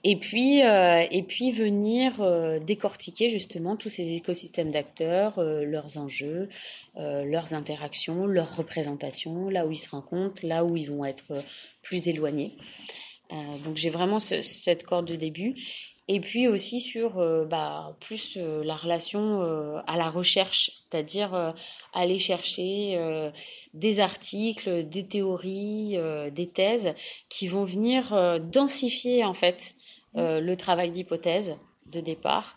et 0.02 0.16
puis 0.16 0.58
et 0.58 1.22
puis 1.28 1.52
venir 1.52 2.60
décortiquer 2.60 3.28
justement 3.28 3.76
tous 3.76 3.88
ces 3.88 4.14
écosystèmes 4.14 4.72
d'acteurs, 4.72 5.40
leurs 5.40 5.96
enjeux, 5.96 6.48
leurs 6.96 7.54
interactions, 7.54 8.26
leurs 8.26 8.56
représentations, 8.56 9.48
là 9.48 9.64
où 9.64 9.70
ils 9.70 9.76
se 9.76 9.90
rencontrent, 9.90 10.44
là 10.44 10.64
où 10.64 10.76
ils 10.76 10.90
vont 10.90 11.04
être 11.04 11.40
plus 11.82 12.08
éloignés. 12.08 12.56
donc 13.30 13.76
j'ai 13.76 13.90
vraiment 13.90 14.18
cette 14.18 14.84
corde 14.84 15.06
de 15.06 15.14
début 15.14 15.54
et 16.08 16.20
puis 16.20 16.46
aussi 16.46 16.80
sur 16.80 17.18
euh, 17.18 17.44
bah, 17.44 17.96
plus 18.00 18.36
euh, 18.36 18.62
la 18.62 18.76
relation 18.76 19.42
euh, 19.42 19.80
à 19.86 19.96
la 19.96 20.08
recherche, 20.08 20.70
c'est-à-dire 20.76 21.54
aller 21.92 22.18
chercher 22.18 22.98
des 23.74 24.00
articles, 24.00 24.88
des 24.88 25.06
théories, 25.06 25.96
des 26.32 26.46
thèses 26.46 26.94
qui 27.28 27.48
vont 27.48 27.64
venir 27.64 28.40
densifier 28.40 29.24
en 29.24 29.34
fait 29.34 29.74
le 30.14 30.54
travail 30.54 30.90
d'hypothèse 30.90 31.56
de 31.86 32.00
départ 32.00 32.56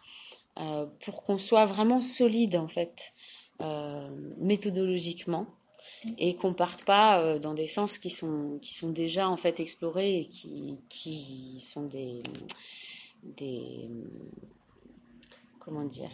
pour 1.01 1.23
qu'on 1.23 1.37
soit 1.37 1.65
vraiment 1.65 2.01
solide 2.01 2.55
en 2.55 2.67
fait 2.67 3.13
méthodologiquement 4.37 5.47
et 6.17 6.35
qu'on 6.35 6.53
parte 6.53 6.83
pas 6.83 7.39
dans 7.39 7.53
des 7.53 7.67
sens 7.67 7.97
qui 7.97 8.09
sont 8.09 8.59
qui 8.61 8.73
sont 8.73 8.89
déjà 8.89 9.29
en 9.29 9.37
fait 9.37 9.59
explorés 9.59 10.19
et 10.19 10.25
qui 10.25 10.77
qui 10.89 11.59
sont 11.59 11.83
des 11.83 12.23
des 13.23 13.89
comment 15.59 15.83
dire 15.83 16.11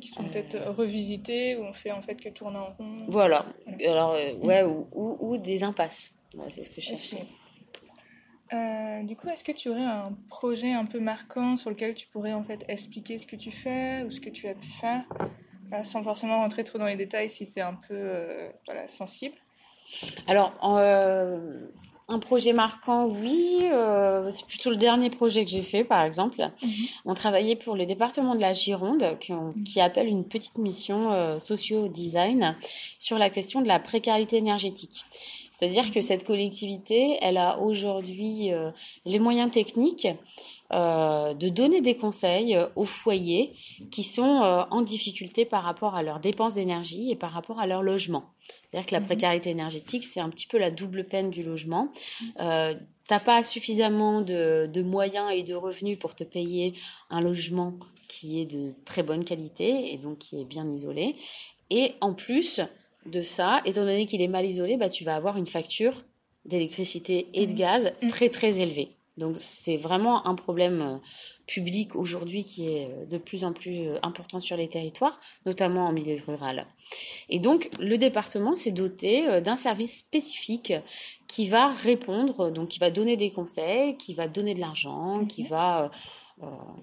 qui 0.00 0.08
sont 0.08 0.24
peut-être 0.24 0.54
euh, 0.54 0.70
revisités 0.70 1.56
ou 1.56 1.64
on 1.64 1.72
fait 1.72 1.92
en 1.92 2.02
fait 2.02 2.16
que 2.16 2.28
tourner 2.28 2.58
en 2.58 2.72
rond. 2.72 3.06
Voilà. 3.08 3.46
Alors 3.86 4.12
euh, 4.12 4.34
ouais 4.36 4.64
ou, 4.64 4.86
ou, 4.92 5.38
des 5.38 5.62
impasses. 5.62 6.14
c'est 6.50 6.64
ce 6.64 6.70
que 6.70 6.80
je 6.80 6.86
cherchais. 6.88 7.24
Euh, 8.52 9.02
du 9.02 9.16
coup, 9.16 9.28
est-ce 9.28 9.42
que 9.42 9.52
tu 9.52 9.68
aurais 9.68 9.84
un 9.84 10.12
projet 10.28 10.72
un 10.72 10.84
peu 10.84 11.00
marquant 11.00 11.56
sur 11.56 11.70
lequel 11.70 11.94
tu 11.94 12.06
pourrais 12.08 12.32
en 12.32 12.44
fait 12.44 12.64
expliquer 12.68 13.18
ce 13.18 13.26
que 13.26 13.36
tu 13.36 13.50
fais 13.50 14.04
ou 14.04 14.10
ce 14.10 14.20
que 14.20 14.30
tu 14.30 14.46
as 14.46 14.54
pu 14.54 14.68
faire, 14.68 15.04
sans 15.82 16.02
forcément 16.02 16.38
rentrer 16.38 16.62
trop 16.62 16.78
dans 16.78 16.86
les 16.86 16.96
détails 16.96 17.30
si 17.30 17.46
c'est 17.46 17.62
un 17.62 17.74
peu 17.74 18.50
voilà, 18.66 18.86
sensible 18.86 19.34
Alors, 20.28 20.54
un 22.08 22.18
projet 22.18 22.52
marquant, 22.52 23.06
oui. 23.06 23.60
Euh, 23.62 24.30
c'est 24.30 24.46
plutôt 24.46 24.70
le 24.70 24.76
dernier 24.76 25.08
projet 25.08 25.44
que 25.44 25.50
j'ai 25.50 25.62
fait, 25.62 25.84
par 25.84 26.02
exemple. 26.04 26.50
Mhm. 26.62 26.70
On 27.06 27.14
travaillait 27.14 27.56
pour 27.56 27.76
le 27.76 27.86
département 27.86 28.34
de 28.34 28.40
la 28.40 28.52
Gironde, 28.52 29.18
qui, 29.20 29.32
mhm. 29.32 29.54
appelle 29.78 30.08
une 30.08 30.24
petite 30.24 30.58
mission 30.58 31.12
euh, 31.12 31.38
socio-design 31.38 32.56
sur 32.98 33.18
la 33.18 33.30
question 33.30 33.62
de 33.62 33.68
la 33.68 33.80
précarité 33.80 34.36
énergétique. 34.36 35.04
C'est-à-dire 35.50 35.92
que 35.92 36.00
mhm. 36.00 36.02
cette 36.02 36.26
collectivité, 36.26 37.16
elle 37.22 37.38
a 37.38 37.58
aujourd'hui 37.58 38.52
euh, 38.52 38.70
les 39.06 39.18
moyens 39.18 39.50
techniques 39.50 40.08
de 40.70 41.48
donner 41.50 41.82
des 41.82 41.94
conseils 41.94 42.58
aux 42.74 42.86
foyers 42.86 43.52
qui 43.92 44.02
sont 44.02 44.66
en 44.70 44.82
difficulté 44.82 45.44
par 45.44 45.62
rapport 45.62 45.94
à 45.94 46.02
leurs 46.02 46.18
dépenses 46.18 46.54
d'énergie 46.54 47.12
et 47.12 47.16
par 47.16 47.30
rapport 47.30 47.60
à 47.60 47.66
leur 47.68 47.80
logement. 47.80 48.24
C'est-à-dire 48.74 48.88
que 48.88 48.94
la 48.94 49.00
mhm. 49.00 49.06
précarité 49.06 49.50
énergétique, 49.50 50.04
c'est 50.04 50.18
un 50.18 50.28
petit 50.30 50.48
peu 50.48 50.58
la 50.58 50.72
double 50.72 51.04
peine 51.04 51.30
du 51.30 51.44
logement. 51.44 51.92
Euh, 52.40 52.74
n'as 53.08 53.20
pas 53.20 53.44
suffisamment 53.44 54.20
de, 54.20 54.82
moyens 54.82 55.30
et 55.32 55.44
de 55.44 55.54
revenus 55.54 55.96
pour 55.96 56.16
te 56.16 56.24
payer 56.24 56.74
un 57.08 57.20
logement 57.20 57.74
qui 58.08 58.40
est 58.40 58.46
de 58.46 58.72
très 58.84 59.04
bonne 59.04 59.24
qualité 59.24 59.92
et 59.92 59.96
donc 59.96 60.18
qui 60.18 60.40
est 60.40 60.44
bien 60.44 60.68
isolé. 60.68 61.14
Et 61.70 61.92
en 62.00 62.14
plus 62.14 62.60
de 63.06 63.22
ça, 63.22 63.60
étant 63.64 63.82
donné 63.82 64.06
qu'il 64.06 64.20
est 64.20 64.28
mal 64.28 64.44
isolé, 64.44 64.76
bah, 64.76 64.88
tu 64.88 65.04
vas 65.04 65.14
avoir 65.14 65.36
une 65.36 65.46
facture 65.46 66.02
d'électricité 66.44 67.28
et 67.32 67.46
de 67.46 67.52
mhm. 67.52 67.58
gaz 67.58 67.92
mhm. 68.02 68.08
très 68.08 68.28
très 68.28 68.60
élevée. 68.60 68.90
Donc 69.16 69.36
c'est 69.38 69.76
vraiment 69.76 70.26
un 70.26 70.34
problème 70.34 70.82
euh, 70.82 70.96
public 71.46 71.94
aujourd'hui 71.94 72.42
qui 72.42 72.68
est 72.68 72.86
euh, 72.86 73.06
de 73.06 73.18
plus 73.18 73.44
en 73.44 73.52
plus 73.52 73.86
euh, 73.86 73.98
important 74.02 74.40
sur 74.40 74.56
les 74.56 74.68
territoires, 74.68 75.20
notamment 75.46 75.86
en 75.86 75.92
milieu 75.92 76.20
rural. 76.26 76.66
Et 77.28 77.38
donc, 77.38 77.70
le 77.78 77.96
département 77.96 78.54
s'est 78.56 78.72
doté 78.72 79.40
d'un 79.40 79.56
service 79.56 79.98
spécifique 79.98 80.72
qui 81.28 81.48
va 81.48 81.68
répondre, 81.68 82.50
donc 82.50 82.68
qui 82.68 82.78
va 82.78 82.90
donner 82.90 83.16
des 83.16 83.30
conseils, 83.30 83.96
qui 83.96 84.14
va 84.14 84.28
donner 84.28 84.54
de 84.54 84.60
l'argent, 84.60 85.24
qui 85.26 85.44
mhm. 85.44 85.48
va 85.48 85.90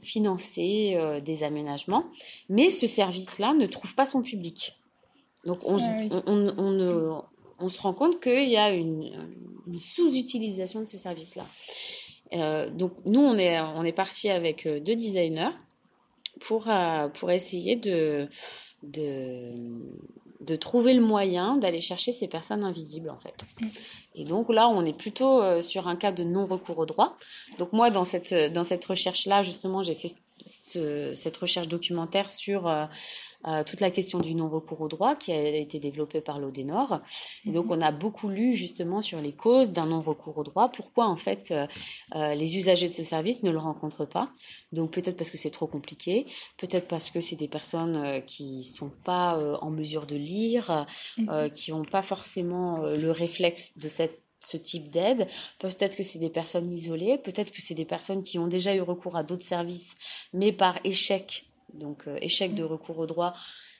financer 0.01 0.97
des 1.23 1.43
aménagements. 1.43 2.05
Mais 2.49 2.71
ce 2.71 2.87
service-là 2.87 3.53
ne 3.53 3.67
trouve 3.67 3.93
pas 3.93 4.07
son 4.07 4.23
public. 4.23 4.73
Donc, 5.45 5.59
on, 5.63 5.77
ah 5.77 6.23
on, 6.25 7.23
on, 7.59 7.69
se 7.69 7.79
rend 7.79 7.93
compte 7.93 8.19
qu'il 8.19 8.49
y 8.49 8.57
a 8.57 8.71
une 8.71 9.11
sous-utilisation 9.77 10.79
de 10.79 10.85
ce 10.85 10.97
service-là. 10.97 11.45
Euh, 12.33 12.69
donc 12.69 12.93
nous, 13.05 13.19
on 13.19 13.37
est, 13.37 13.59
on 13.59 13.83
est 13.83 13.91
parti 13.91 14.29
avec 14.29 14.65
euh, 14.65 14.79
deux 14.79 14.95
designers 14.95 15.51
pour, 16.39 16.69
euh, 16.69 17.09
pour 17.09 17.29
essayer 17.31 17.75
de, 17.75 18.29
de, 18.83 19.51
de 20.39 20.55
trouver 20.55 20.93
le 20.93 21.01
moyen 21.01 21.57
d'aller 21.57 21.81
chercher 21.81 22.11
ces 22.11 22.27
personnes 22.27 22.63
invisibles 22.63 23.09
en 23.09 23.19
fait. 23.19 23.45
Et 24.15 24.23
donc 24.23 24.49
là, 24.49 24.67
on 24.67 24.85
est 24.85 24.97
plutôt 24.97 25.61
sur 25.61 25.87
un 25.87 25.95
cas 25.95 26.11
de 26.11 26.23
non-recours 26.23 26.79
au 26.79 26.85
droit. 26.85 27.17
Donc 27.59 27.71
moi, 27.71 27.89
dans 27.89 28.03
cette, 28.05 28.33
dans 28.33 28.65
cette 28.65 28.83
recherche-là, 28.83 29.43
justement, 29.43 29.83
j'ai 29.83 29.95
fait 29.95 30.11
cette 30.45 31.37
recherche 31.37 31.67
documentaire 31.67 32.31
sur 32.31 32.67
toute 33.65 33.79
la 33.79 33.91
question 33.91 34.19
du 34.19 34.35
non-recours 34.35 34.81
au 34.81 34.87
droit 34.87 35.15
qui 35.15 35.31
a 35.31 35.55
été 35.55 35.79
développée 35.79 36.21
par 36.21 36.39
l'Odénor. 36.39 37.01
Et 37.45 37.51
donc, 37.51 37.65
mhm. 37.65 37.71
on 37.71 37.81
a 37.81 37.91
beaucoup 37.91 38.29
lu 38.29 38.53
justement 38.53 39.01
sur 39.01 39.21
les 39.21 39.33
causes 39.33 39.71
d'un 39.71 39.85
non-recours 39.87 40.37
au 40.37 40.43
droit. 40.43 40.69
Pourquoi, 40.69 41.07
en 41.07 41.15
fait, 41.15 41.51
euh, 41.51 41.67
euh, 42.15 42.35
les 42.35 42.57
usagers 42.57 42.87
de 42.87 42.93
ce 42.93 43.03
service 43.03 43.43
ne 43.43 43.51
le 43.51 43.57
rencontrent 43.57 44.05
pas. 44.05 44.31
Donc, 44.71 44.91
peut-être 44.91 45.17
parce 45.17 45.31
que 45.31 45.37
c'est 45.37 45.51
trop 45.51 45.67
compliqué, 45.67 46.25
peut-être 46.57 46.87
parce 46.87 47.09
que 47.09 47.21
c'est 47.21 47.35
des 47.35 47.47
personnes 47.47 47.95
euh, 47.95 48.19
qui 48.19 48.63
sont 48.63 48.91
pas 49.03 49.37
en 49.61 49.69
mesure 49.69 50.05
de 50.05 50.15
lire, 50.15 50.85
mhm. 51.17 51.49
qui 51.51 51.71
n'ont 51.71 51.85
pas 51.85 52.01
forcément 52.01 52.79
le 52.79 53.11
réflexe 53.11 53.77
de 53.77 53.87
cette 53.87 54.19
ce 54.43 54.57
type 54.57 54.89
d'aide. 54.89 55.27
Peut-être 55.59 55.95
que 55.95 56.01
c'est 56.01 56.17
des 56.17 56.31
personnes 56.31 56.71
isolées, 56.71 57.19
peut-être 57.19 57.51
que 57.51 57.61
c'est 57.61 57.75
des 57.75 57.85
personnes 57.85 58.23
qui 58.23 58.39
ont 58.39 58.47
déjà 58.47 58.75
eu 58.75 58.81
recours 58.81 59.15
à 59.15 59.21
d'autres 59.21 59.45
services, 59.45 59.93
mais 60.33 60.51
par 60.51 60.79
échec 60.83 61.50
donc 61.73 62.07
euh, 62.07 62.17
échec 62.21 62.53
de 62.53 62.63
recours 62.63 62.99
au 62.99 63.05
droit, 63.05 63.33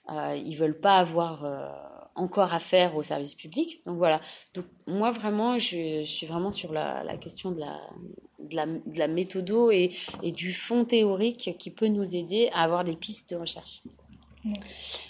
euh, 0.10 0.36
ils 0.36 0.56
veulent 0.56 0.80
pas 0.80 0.98
avoir 0.98 1.46
euh, 1.46 1.68
encore 2.16 2.54
affaire 2.54 2.96
au 2.96 3.04
service 3.04 3.36
public. 3.36 3.82
Donc 3.86 3.98
voilà. 3.98 4.20
Donc 4.54 4.66
moi 4.88 5.12
vraiment, 5.12 5.58
je, 5.58 6.04
suis 6.04 6.28
vraiment 6.28 6.52
sur 6.52 6.74
la, 6.74 7.04
question 7.18 7.52
de 7.52 7.60
la, 7.60 8.66
de 8.66 9.14
méthodo 9.14 9.72
et, 9.72 9.92
du 10.24 10.54
fond 10.54 10.86
théorique 10.86 11.56
qui 11.58 11.72
peut 11.72 11.88
nous 11.88 12.16
aider 12.16 12.50
à 12.54 12.64
avoir 12.64 12.84
des 12.84 12.96
pistes 12.96 13.32
de 13.32 13.38
recherche. 13.38 13.82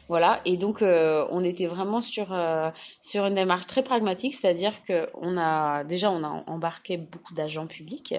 Voilà, 0.07 0.41
et 0.43 0.57
donc 0.57 0.81
euh, 0.81 1.25
on 1.31 1.43
était 1.43 1.67
vraiment 1.67 2.01
sur, 2.01 2.33
euh, 2.33 2.69
sur 3.01 3.25
une 3.25 3.35
démarche 3.35 3.65
très 3.65 3.81
pragmatique, 3.81 4.33
c'est-à-dire 4.33 4.73
qu'on 4.85 5.37
a 5.37 5.85
déjà 5.85 6.11
on 6.11 6.23
a 6.23 6.43
embarqué 6.47 6.97
beaucoup 6.97 7.33
d'agents 7.33 7.67
publics 7.67 8.13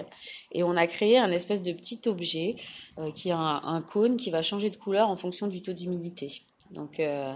et 0.51 0.63
on 0.63 0.75
a 0.75 0.87
créé 0.87 1.19
un 1.19 1.31
espèce 1.31 1.61
de 1.61 1.71
petit 1.71 2.01
objet 2.07 2.55
euh, 2.97 3.11
qui 3.11 3.29
a 3.29 3.37
un, 3.37 3.81
cône 3.81 4.17
qui 4.17 4.31
va 4.31 4.41
changer 4.41 4.71
de 4.71 4.75
couleur 4.75 5.09
en 5.09 5.15
fonction 5.15 5.45
du 5.45 5.61
taux 5.61 5.73
d'humidité. 5.73 6.41
Donc, 6.73 6.99
euh, 6.99 7.33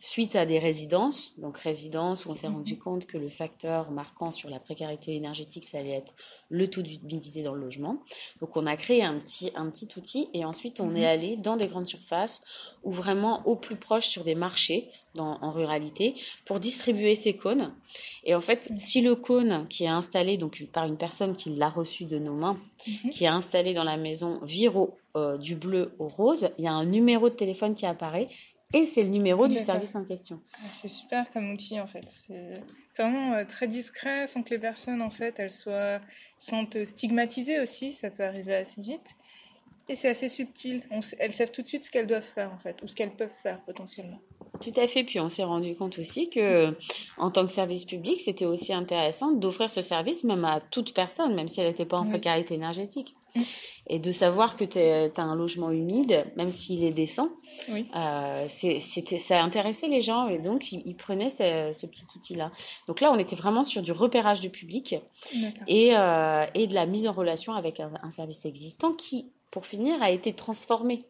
suite 0.00 0.34
à 0.34 0.46
des 0.46 0.58
résidences, 0.58 1.38
donc 1.38 1.58
résidences 1.58 2.24
où 2.26 2.30
on 2.30 2.34
s'est 2.34 2.48
Mhm. 2.48 2.54
rendu 2.54 2.78
compte 2.78 3.06
que 3.06 3.18
le 3.18 3.28
facteur 3.28 3.90
marquant 3.90 4.30
sur 4.30 4.48
la 4.48 4.58
précarité 4.60 5.14
énergétique, 5.14 5.64
ça 5.64 5.78
allait 5.78 5.92
être 5.92 6.14
le 6.48 6.68
taux 6.68 6.82
d'humidité 6.82 7.42
dans 7.42 7.52
le 7.54 7.60
logement. 7.60 7.98
Donc, 8.40 8.56
on 8.56 8.66
a 8.66 8.76
créé 8.76 9.02
un 9.04 9.18
petit, 9.18 9.52
un 9.54 9.68
petit 9.70 9.88
outil 9.96 10.28
et 10.32 10.44
ensuite 10.44 10.80
on 10.80 10.88
Mhm. 10.90 10.96
est 10.96 11.06
allé 11.06 11.36
dans 11.36 11.56
des 11.56 11.66
grandes 11.66 11.86
surfaces 11.86 12.42
ou 12.82 12.90
vraiment 12.90 13.42
au 13.46 13.56
plus 13.56 13.76
proche 13.76 14.06
sur 14.06 14.24
des 14.24 14.34
marchés 14.34 14.88
dans, 15.14 15.38
en 15.42 15.50
ruralité 15.50 16.14
pour 16.46 16.58
distribuer 16.60 17.14
ces 17.14 17.34
cônes. 17.36 17.74
Et 18.24 18.34
en 18.34 18.40
fait, 18.40 18.70
si 18.78 19.00
le 19.02 19.14
cône 19.16 19.66
qui 19.68 19.84
est 19.84 19.88
installé 19.88 20.36
donc 20.38 20.64
par 20.72 20.86
une 20.86 20.96
personne 20.96 21.36
qui 21.36 21.50
l'a 21.50 21.68
reçu 21.68 22.04
de 22.06 22.18
nos 22.18 22.34
mains, 22.34 22.58
Mhm. 22.86 23.10
qui 23.10 23.24
est 23.24 23.28
installé 23.28 23.74
dans 23.74 23.84
la 23.84 23.96
maison 23.96 24.38
vire 24.44 24.76
au- 24.76 24.96
euh, 25.16 25.36
du 25.36 25.56
bleu 25.56 25.92
au 25.98 26.06
rose, 26.08 26.50
il 26.58 26.64
y 26.64 26.68
a 26.68 26.72
un 26.72 26.84
numéro 26.84 27.28
de 27.28 27.34
téléphone 27.34 27.74
qui 27.74 27.84
apparaît 27.86 28.28
et 28.74 28.84
c'est 28.84 29.02
le 29.02 29.08
numéro 29.08 29.48
du 29.48 29.58
service 29.58 29.94
en 29.94 30.04
question. 30.04 30.40
Ah, 30.54 30.68
C'est 30.74 30.88
super 30.88 31.30
comme 31.32 31.52
outil 31.52 31.80
en 31.80 31.86
fait. 31.86 32.04
C'est 32.06 32.60
vraiment 32.98 33.34
euh, 33.34 33.44
très 33.44 33.66
discret 33.66 34.26
sans 34.26 34.42
que 34.42 34.50
les 34.50 34.58
personnes 34.58 35.00
en 35.00 35.10
fait 35.10 35.34
elles 35.38 35.50
soient 35.50 36.00
sentent 36.38 36.84
stigmatisées 36.84 37.60
aussi. 37.60 37.92
Ça 37.92 38.10
peut 38.10 38.24
arriver 38.24 38.54
assez 38.54 38.80
vite. 38.80 39.16
Et 39.88 39.94
c'est 39.94 40.08
assez 40.08 40.28
subtil. 40.28 40.82
On 40.90 41.00
elles 41.18 41.32
savent 41.32 41.50
tout 41.50 41.62
de 41.62 41.66
suite 41.66 41.82
ce 41.82 41.90
qu'elles 41.90 42.06
doivent 42.06 42.22
faire 42.22 42.52
en 42.52 42.58
fait 42.58 42.82
ou 42.82 42.88
ce 42.88 42.94
qu'elles 42.94 43.16
peuvent 43.16 43.30
faire 43.42 43.62
potentiellement. 43.64 44.20
Tout 44.60 44.72
à 44.76 44.86
fait. 44.86 45.04
Puis 45.04 45.18
on 45.20 45.28
s'est 45.28 45.44
rendu 45.44 45.74
compte 45.74 45.98
aussi 45.98 46.28
que, 46.28 46.74
en 47.16 47.30
tant 47.30 47.46
que 47.46 47.52
service 47.52 47.84
public, 47.84 48.20
c'était 48.20 48.44
aussi 48.44 48.72
intéressant 48.72 49.32
d'offrir 49.32 49.70
ce 49.70 49.80
service 49.80 50.24
même 50.24 50.44
à 50.44 50.60
toute 50.60 50.94
personne, 50.94 51.34
même 51.34 51.48
si 51.48 51.60
elle 51.60 51.68
n'était 51.68 51.86
pas 51.86 51.98
en 51.98 52.06
précarité 52.06 52.54
énergétique. 52.54 53.14
Et 53.86 53.98
de 53.98 54.10
savoir 54.12 54.56
que 54.56 54.64
tu 54.64 54.78
as 54.78 55.22
un 55.22 55.34
logement 55.34 55.70
humide, 55.70 56.26
même 56.36 56.50
s'il 56.50 56.84
est 56.84 56.90
décent, 56.92 57.30
Oui. 57.70 57.86
euh, 57.96 58.44
c'était, 58.48 59.18
ça 59.18 59.42
intéressait 59.42 59.88
les 59.88 60.00
gens 60.00 60.28
et 60.28 60.38
donc 60.38 60.72
ils, 60.72 60.82
ils 60.84 60.94
prenaient 60.96 61.30
ce, 61.30 61.70
ce 61.72 61.86
petit 61.86 62.04
outil-là. 62.16 62.50
Donc 62.86 63.00
là, 63.00 63.10
on 63.12 63.18
était 63.18 63.36
vraiment 63.36 63.64
sur 63.64 63.80
du 63.82 63.92
repérage 63.92 64.40
du 64.40 64.50
public 64.50 64.96
et, 65.66 65.96
euh, 65.96 66.46
et 66.54 66.66
de 66.66 66.74
la 66.74 66.86
mise 66.86 67.06
en 67.06 67.12
relation 67.12 67.54
avec 67.54 67.80
un, 67.80 67.92
un 68.02 68.10
service 68.10 68.44
existant 68.44 68.92
qui, 68.92 69.30
pour 69.50 69.66
finir, 69.66 70.02
a 70.02 70.10
été 70.10 70.32
transformé. 70.34 71.04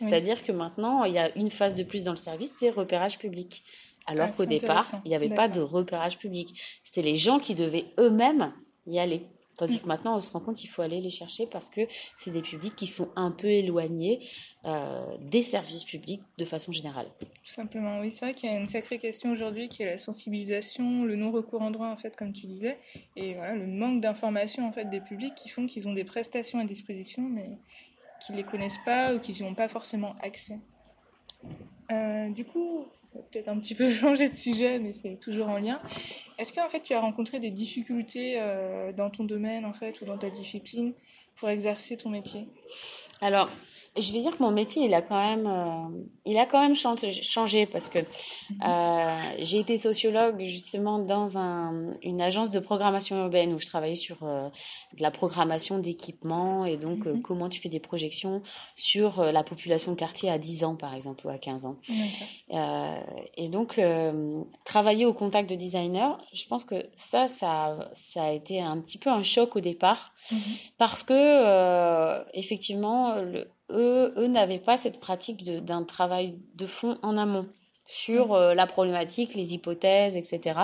Oui. 0.00 0.08
C'est-à-dire 0.08 0.42
que 0.42 0.52
maintenant, 0.52 1.04
il 1.04 1.14
y 1.14 1.18
a 1.18 1.34
une 1.36 1.50
phase 1.50 1.74
de 1.74 1.82
plus 1.84 2.02
dans 2.04 2.10
le 2.10 2.16
service, 2.16 2.54
c'est 2.58 2.70
repérage 2.70 3.18
public. 3.18 3.62
Alors 4.08 4.28
Ah, 4.30 4.36
qu'au 4.36 4.44
départ, 4.44 4.86
il 5.04 5.08
n'y 5.08 5.14
avait 5.16 5.28
pas 5.30 5.48
de 5.48 5.60
repérage 5.60 6.18
public. 6.18 6.60
C'était 6.84 7.02
les 7.02 7.16
gens 7.16 7.38
qui 7.38 7.54
devaient 7.54 7.86
eux-mêmes 7.98 8.52
y 8.86 8.98
aller. 8.98 9.22
Tandis 9.56 9.80
que 9.80 9.86
maintenant, 9.86 10.16
on 10.16 10.20
se 10.20 10.30
rend 10.30 10.40
compte 10.40 10.56
qu'il 10.56 10.68
faut 10.68 10.82
aller 10.82 11.00
les 11.00 11.10
chercher 11.10 11.46
parce 11.46 11.70
que 11.70 11.80
c'est 12.16 12.30
des 12.30 12.42
publics 12.42 12.76
qui 12.76 12.86
sont 12.86 13.08
un 13.16 13.30
peu 13.30 13.46
éloignés 13.46 14.20
euh, 14.64 15.16
des 15.20 15.42
services 15.42 15.84
publics 15.84 16.22
de 16.38 16.44
façon 16.44 16.72
générale. 16.72 17.06
Tout 17.20 17.52
simplement, 17.52 18.00
oui. 18.00 18.12
C'est 18.12 18.26
vrai 18.26 18.34
qu'il 18.34 18.50
y 18.50 18.52
a 18.52 18.56
une 18.58 18.66
sacrée 18.66 18.98
question 18.98 19.32
aujourd'hui 19.32 19.68
qui 19.68 19.82
est 19.82 19.86
la 19.86 19.98
sensibilisation, 19.98 21.04
le 21.04 21.16
non-recours 21.16 21.62
en 21.62 21.70
droit, 21.70 21.88
en 21.88 21.96
fait, 21.96 22.16
comme 22.16 22.32
tu 22.32 22.46
disais, 22.46 22.78
et 23.16 23.34
voilà, 23.34 23.54
le 23.54 23.66
manque 23.66 24.00
d'information, 24.00 24.66
en 24.66 24.72
fait, 24.72 24.86
des 24.90 25.00
publics 25.00 25.34
qui 25.34 25.48
font 25.48 25.66
qu'ils 25.66 25.88
ont 25.88 25.94
des 25.94 26.04
prestations 26.04 26.58
à 26.58 26.64
disposition, 26.64 27.22
mais 27.22 27.58
qu'ils 28.20 28.34
ne 28.34 28.40
les 28.40 28.46
connaissent 28.46 28.80
pas 28.84 29.14
ou 29.14 29.20
qu'ils 29.20 29.36
n'y 29.36 29.42
ont 29.42 29.54
pas 29.54 29.68
forcément 29.68 30.16
accès. 30.20 30.58
Euh, 31.92 32.30
du 32.30 32.44
coup, 32.44 32.86
peut-être 33.30 33.48
un 33.48 33.58
petit 33.58 33.74
peu 33.74 33.90
changer 33.92 34.28
de 34.28 34.34
sujet, 34.34 34.78
mais 34.78 34.92
c'est 34.92 35.18
toujours 35.18 35.48
en 35.48 35.58
lien. 35.58 35.80
Est-ce 36.38 36.52
qu'en 36.52 36.68
fait, 36.68 36.80
tu 36.80 36.94
as 36.94 37.00
rencontré 37.00 37.40
des 37.40 37.50
difficultés 37.50 38.34
euh, 38.38 38.92
dans 38.92 39.10
ton 39.10 39.24
domaine, 39.24 39.64
en 39.64 39.72
fait, 39.72 40.00
ou 40.00 40.04
dans 40.04 40.18
ta 40.18 40.30
discipline 40.30 40.92
pour 41.38 41.48
exercer 41.48 41.96
ton 41.96 42.10
métier 42.10 42.46
Alors, 43.20 43.48
je 43.98 44.12
vais 44.12 44.20
dire 44.20 44.36
que 44.36 44.42
mon 44.42 44.50
métier, 44.50 44.84
il 44.84 44.92
a 44.94 45.00
quand 45.00 45.18
même, 45.18 45.46
euh, 45.46 46.04
il 46.26 46.36
a 46.36 46.44
quand 46.44 46.60
même 46.60 46.76
chan- 46.76 46.96
changé 47.22 47.64
parce 47.66 47.88
que 47.88 48.00
euh, 48.00 49.20
j'ai 49.40 49.58
été 49.58 49.78
sociologue 49.78 50.38
justement 50.44 50.98
dans 50.98 51.38
un, 51.38 51.94
une 52.02 52.20
agence 52.20 52.50
de 52.50 52.58
programmation 52.58 53.16
urbaine 53.24 53.54
où 53.54 53.58
je 53.58 53.66
travaillais 53.66 53.94
sur 53.94 54.18
euh, 54.22 54.48
de 54.98 55.02
la 55.02 55.10
programmation 55.10 55.78
d'équipements 55.78 56.66
et 56.66 56.76
donc 56.76 57.06
Mhm. 57.06 57.22
comment 57.22 57.48
tu 57.48 57.58
fais 57.60 57.70
des 57.70 57.80
projections 57.80 58.42
sur 58.74 59.22
la 59.22 59.42
population 59.42 59.92
de 59.92 59.96
quartier 59.96 60.28
à 60.30 60.38
10 60.38 60.62
ans 60.64 60.76
par 60.76 60.94
exemple 60.94 61.26
ou 61.26 61.30
à 61.30 61.38
15 61.38 61.64
ans. 61.64 61.76
Et 63.38 63.48
donc, 63.48 63.80
travailler 64.64 65.06
au 65.06 65.14
contact 65.14 65.48
de 65.50 65.54
designers, 65.56 66.14
je 66.32 66.46
pense 66.50 66.64
que 66.64 66.76
ça, 66.96 67.26
ça, 67.28 67.90
ça 67.94 68.24
a 68.24 68.30
été 68.32 68.60
un 68.60 68.78
petit 68.80 68.98
peu 68.98 69.10
un 69.10 69.22
choc 69.22 69.56
au 69.56 69.60
départ 69.60 70.12
Mhm. 70.32 70.38
parce 70.76 71.02
que 71.04 71.20
euh, 71.26 72.22
effectivement 72.34 73.16
le- 73.22 73.48
eux, 73.70 74.14
eux 74.16 74.26
n'avaient 74.28 74.58
pas 74.60 74.76
cette 74.76 75.00
pratique 75.00 75.44
d'un 75.44 75.82
travail 75.84 76.38
de 76.54 76.66
fond 76.66 76.98
en 77.02 77.16
amont 77.16 77.46
sur 77.84 78.34
euh, 78.34 78.54
la 78.54 78.66
problématique, 78.66 79.34
les 79.34 79.54
hypothèses, 79.54 80.16
etc. 80.16 80.60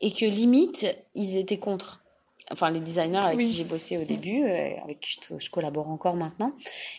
Et 0.00 0.10
que 0.12 0.24
limite, 0.24 0.86
ils 1.14 1.36
étaient 1.36 1.58
contre. 1.58 2.02
Enfin, 2.50 2.70
les 2.70 2.80
designers 2.80 3.18
avec 3.18 3.36
Oui. 3.38 3.46
qui 3.48 3.52
j'ai 3.52 3.64
bossé 3.64 3.98
au 3.98 4.04
début, 4.04 4.42
euh, 4.44 4.70
avec 4.82 5.00
qui 5.00 5.18
je, 5.20 5.34
je 5.38 5.50
collabore 5.50 5.88
encore 5.90 6.16
maintenant. 6.16 6.52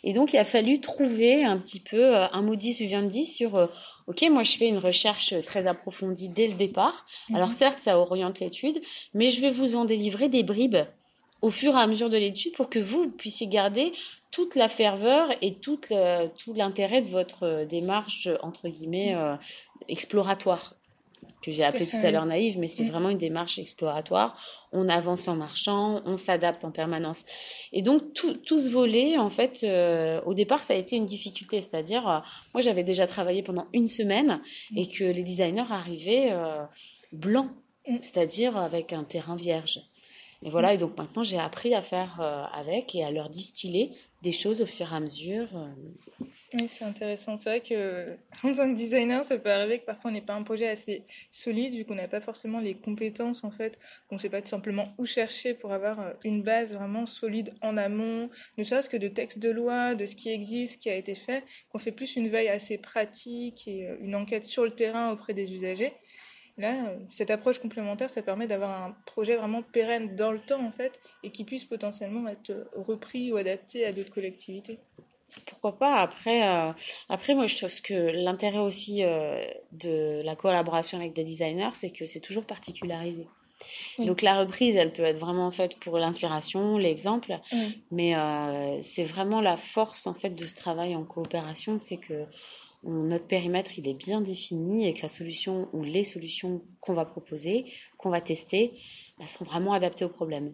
Et 0.04 0.14
donc, 0.14 0.32
il 0.34 0.38
a 0.38 0.44
fallu 0.44 0.80
trouver 0.80 1.44
un 1.44 1.58
petit 1.58 1.80
peu 1.80 2.16
un 2.16 2.42
modus 2.44 2.74
vivendi 2.80 3.26
sur, 3.26 3.68
OK, 4.06 4.24
moi, 4.30 4.44
je 4.44 4.58
fais 4.58 4.68
une 4.70 4.78
recherche 4.78 5.34
très 5.46 5.66
approfondie 5.66 6.30
dès 6.30 6.48
le 6.48 6.54
départ. 6.54 7.04
Alors, 7.34 7.48
Mhm. 7.50 7.54
certes, 7.56 7.80
ça 7.80 7.98
oriente 7.98 8.40
l'étude, 8.40 8.80
mais 9.16 9.30
je 9.30 9.42
vais 9.42 9.50
vous 9.50 9.76
en 9.76 9.86
délivrer 9.86 10.30
des 10.30 10.44
bribes 10.44 10.78
au 11.42 11.50
fur 11.50 11.76
et 11.76 11.80
à 11.80 11.88
mesure 11.88 12.10
de 12.10 12.18
l'étude 12.18 12.54
pour 12.54 12.70
que 12.70 12.80
vous 12.80 13.10
puissiez 13.10 13.48
garder 13.48 13.92
toute 14.32 14.56
la 14.56 14.68
ferveur 14.68 15.30
et 15.42 15.56
toute 15.56 15.90
le- 15.90 16.28
tout 16.38 16.54
l'intérêt 16.54 17.02
de 17.02 17.08
votre 17.08 17.44
euh, 17.44 17.66
démarche, 17.66 18.28
euh, 18.28 18.38
entre 18.42 18.68
guillemets, 18.68 19.16
euh, 19.16 19.36
exploratoire, 19.88 20.74
que 21.42 21.52
j'ai 21.52 21.64
appelé 21.64 21.86
Tout 21.86 21.96
à 22.02 22.12
l'heure 22.12 22.26
naïve, 22.26 22.60
mais 22.60 22.68
c'est 22.68 22.84
Mm. 22.84 22.90
vraiment 22.90 23.10
une 23.10 23.18
démarche 23.18 23.60
exploratoire. 23.60 24.38
On 24.74 24.90
avance 24.90 25.28
en 25.30 25.36
marchant, 25.36 26.02
on 26.06 26.18
s'adapte 26.18 26.66
en 26.66 26.72
permanence. 26.72 27.24
Et 27.72 27.82
donc, 27.82 28.14
tout, 28.14 28.34
tout 28.34 28.58
ce 28.58 28.70
volet, 28.70 29.18
en 29.18 29.30
fait, 29.30 29.62
euh, 29.64 30.20
au 30.26 30.34
départ, 30.34 30.60
ça 30.60 30.74
a 30.74 30.78
été 30.78 30.96
une 30.98 31.06
difficulté. 31.06 31.62
C'est-à-dire, 31.62 32.08
euh, 32.10 32.20
moi, 32.54 32.62
j'avais 32.62 32.84
déjà 32.84 33.08
travaillé 33.08 33.42
pendant 33.42 33.68
une 33.74 33.88
semaine 33.88 34.42
et 34.76 34.88
que 34.90 35.06
les 35.06 35.24
designers 35.24 35.72
arrivaient 35.72 36.32
blancs, 37.14 37.50
Mm. 37.88 37.98
c'est-à-dire 38.02 38.58
avec 38.58 38.92
un 38.94 39.04
terrain 39.06 39.36
vierge. 39.38 39.80
Et 40.42 40.50
voilà, 40.50 40.74
et 40.74 40.78
donc 40.78 40.98
maintenant 40.98 41.24
j'ai 41.24 41.38
appris 41.38 41.76
à 41.76 41.82
faire 41.82 42.20
euh, 42.22 42.44
avec 42.54 42.96
et 42.96 43.04
à 43.04 43.12
leur 43.12 43.30
distiller 43.30 43.92
des 44.22 44.32
choses 44.32 44.62
au 44.62 44.66
fur 44.66 44.92
et 44.92 44.96
à 44.96 45.00
mesure. 45.00 45.48
euh. 45.56 46.26
Oui, 46.54 46.68
c'est 46.68 46.84
intéressant. 46.84 47.38
C'est 47.38 47.50
vrai 47.50 47.62
que 47.62 48.16
en 48.44 48.54
tant 48.54 48.72
que 48.72 48.76
designer, 48.76 49.24
ça 49.24 49.38
peut 49.38 49.52
arriver 49.52 49.80
que 49.80 49.86
parfois 49.86 50.10
on 50.10 50.14
n'ait 50.14 50.22
pas 50.22 50.34
un 50.34 50.42
projet 50.42 50.68
assez 50.68 51.04
solide 51.32 51.76
vu 51.76 51.86
qu'on 51.86 51.94
n'a 51.96 52.08
pas 52.08 52.22
forcément 52.22 52.60
les 52.60 52.74
compétences 52.74 53.44
en 53.44 53.52
fait, 53.52 53.78
qu'on 54.08 54.16
ne 54.16 54.20
sait 54.20 54.30
pas 54.30 54.42
tout 54.42 54.48
simplement 54.48 54.94
où 54.98 55.06
chercher 55.06 55.54
pour 55.54 55.74
avoir 55.74 56.00
euh, 56.00 56.14
une 56.24 56.42
base 56.42 56.74
vraiment 56.74 57.06
solide 57.06 57.54
en 57.62 57.78
amont, 57.78 58.30
ne 58.58 58.64
serait-ce 58.64 58.90
que 58.90 58.98
de 58.98 59.10
textes 59.10 59.40
de 59.40 59.50
loi, 59.50 59.94
de 59.94 60.06
ce 60.06 60.16
qui 60.16 60.30
existe, 60.30 60.82
qui 60.82 60.90
a 60.90 60.96
été 60.96 61.14
fait, 61.16 61.44
qu'on 61.70 61.80
fait 61.80 61.92
plus 61.92 62.16
une 62.16 62.30
veille 62.30 62.50
assez 62.50 62.78
pratique 62.78 63.68
et 63.68 63.88
une 64.02 64.16
enquête 64.16 64.46
sur 64.46 64.64
le 64.64 64.72
terrain 64.72 65.12
auprès 65.12 65.34
des 65.34 65.54
usagers. 65.54 65.94
Là, 66.60 66.94
cette 67.10 67.32
approche 67.32 67.58
complémentaire, 67.60 68.10
ça 68.10 68.22
permet 68.22 68.46
d'avoir 68.46 68.84
un 68.84 68.96
projet 69.06 69.38
vraiment 69.38 69.64
pérenne 69.64 70.16
dans 70.16 70.32
le 70.32 70.40
temps 70.40 70.62
en 70.64 70.72
fait 70.72 71.00
et 71.24 71.32
qui 71.32 71.46
puisse 71.46 71.64
potentiellement 71.64 72.28
être 72.28 72.50
euh, 72.50 72.66
repris 72.76 73.32
ou 73.32 73.38
adapté 73.38 73.86
à 73.86 73.94
d'autres 73.94 74.12
collectivités. 74.12 74.78
Pourquoi 75.46 75.78
pas? 75.78 75.96
Après, 76.02 76.48
euh, 76.48 76.72
après 77.08 77.34
moi 77.34 77.46
je 77.46 77.56
trouve 77.56 77.82
que 77.82 77.94
l'intérêt 77.94 78.58
aussi 78.60 79.04
euh, 79.04 79.42
de 79.72 80.22
la 80.24 80.36
collaboration 80.36 80.98
avec 80.98 81.14
des 81.14 81.24
designers, 81.24 81.70
c'est 81.74 81.92
que 81.92 82.06
c'est 82.06 82.20
toujours 82.20 82.46
particularisé. 82.46 83.28
Oui. 83.98 84.06
Donc 84.06 84.22
la 84.22 84.40
reprise, 84.40 84.76
elle 84.76 84.92
peut 84.92 85.04
être 85.04 85.20
vraiment 85.20 85.52
faite 85.52 85.78
pour 85.80 85.98
l'inspiration, 85.98 86.78
l'exemple, 86.78 87.40
Oui. 87.52 87.82
mais 87.92 88.16
euh, 88.16 88.82
c'est 88.82 89.04
vraiment 89.04 89.42
la 89.42 89.58
force 89.58 90.08
en 90.08 90.14
fait 90.14 90.32
de 90.32 90.46
ce 90.46 90.56
travail 90.56 90.96
en 90.96 91.04
coopération, 91.04 91.78
c'est 91.78 91.98
que 91.98 92.26
notre 92.84 93.28
périmètre 93.28 93.78
il 93.78 93.88
est 93.88 93.94
bien 93.94 94.22
défini 94.22 94.88
et 94.88 94.94
que 94.94 95.02
la 95.02 95.10
solution 95.10 95.70
ou 95.74 95.84
les 95.84 96.04
solutions 96.04 96.62
qu'on 96.80 96.94
va 96.94 97.06
proposer, 97.06 97.66
qu'on 97.98 98.10
va 98.10 98.22
tester, 98.22 98.74
elles 99.20 99.28
sont 99.28 99.46
vraiment 99.46 99.74
adaptées 99.74 100.06
au 100.06 100.10
problème. 100.10 100.54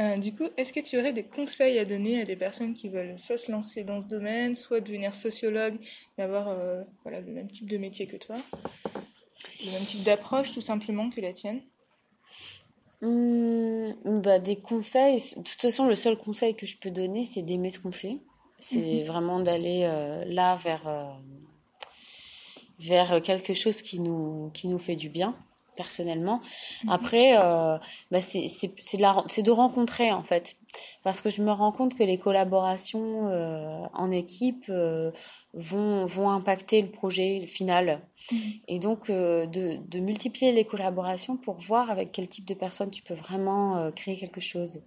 Euh, 0.00 0.16
du 0.16 0.34
coup, 0.34 0.44
est-ce 0.56 0.72
que 0.72 0.80
tu 0.80 0.98
aurais 0.98 1.12
des 1.12 1.24
conseils 1.24 1.78
à 1.78 1.84
donner 1.84 2.22
à 2.22 2.24
des 2.24 2.36
personnes 2.36 2.72
qui 2.72 2.88
veulent 2.88 3.18
soit 3.18 3.36
se 3.36 3.52
lancer 3.52 3.84
dans 3.84 4.00
ce 4.00 4.08
domaine, 4.08 4.54
soit 4.54 4.80
devenir 4.80 5.14
sociologue 5.14 5.76
et 6.16 6.22
avoir 6.22 6.48
euh, 6.48 6.82
voilà, 7.02 7.20
le 7.20 7.32
même 7.32 7.50
type 7.50 7.68
de 7.68 7.76
métier 7.76 8.06
que 8.06 8.16
toi, 8.16 8.36
le 9.64 9.72
même 9.72 9.84
type 9.84 10.02
d'approche 10.02 10.52
tout 10.52 10.62
simplement 10.62 11.10
que 11.10 11.20
la 11.20 11.34
tienne? 11.34 11.60
Hum, 13.02 13.94
bah, 14.22 14.38
des 14.38 14.56
conseils. 14.56 15.34
De 15.36 15.42
toute 15.42 15.60
façon, 15.60 15.86
le 15.86 15.94
seul 15.94 16.16
conseil 16.16 16.54
que 16.54 16.66
je 16.66 16.78
peux 16.78 16.90
donner, 16.90 17.24
c'est 17.24 17.42
d'aimer 17.42 17.70
ce 17.70 17.80
qu'on 17.80 17.92
fait. 17.92 18.18
C'est 18.60 19.02
vraiment 19.04 19.40
d'aller 19.40 19.82
euh, 19.84 20.24
là 20.26 20.56
vers, 20.56 20.86
euh, 20.86 21.12
vers 22.78 23.20
quelque 23.22 23.54
chose 23.54 23.82
qui 23.82 24.00
nous, 24.00 24.50
qui 24.54 24.68
nous 24.68 24.78
fait 24.78 24.96
du 24.96 25.08
bien. 25.08 25.34
personnellement. 25.80 26.40
Mhm. 26.84 26.90
Après, 26.90 27.38
euh, 27.38 27.78
bah 28.10 28.20
c'est 28.20 28.42
de, 28.42 29.42
de 29.42 29.50
rencontrer 29.50 30.12
en 30.12 30.22
fait. 30.22 30.56
Parce 31.02 31.22
que 31.22 31.30
je 31.30 31.42
me 31.42 31.50
rends 31.50 31.72
compte 31.72 31.94
que 31.98 32.04
les 32.04 32.18
collaborations 32.18 33.28
euh, 33.28 33.86
en 33.94 34.10
équipe 34.10 34.66
euh, 34.68 35.10
vont, 35.54 36.04
vont 36.04 36.28
impacter 36.30 36.82
le 36.82 36.90
projet 36.90 37.46
final. 37.46 38.02
Mhm. 38.30 38.38
Et 38.68 38.78
donc, 38.78 39.10
de, 39.10 39.78
de, 39.94 40.00
multiplier 40.00 40.52
les 40.52 40.64
collaborations 40.64 41.36
pour 41.38 41.56
voir 41.56 41.90
avec 41.90 42.12
quel 42.12 42.28
type 42.28 42.44
de 42.44 42.54
personne 42.54 42.90
tu 42.90 43.02
peux 43.02 43.14
vraiment 43.14 43.90
créer 43.92 44.16
quelque 44.18 44.40
chose 44.40 44.82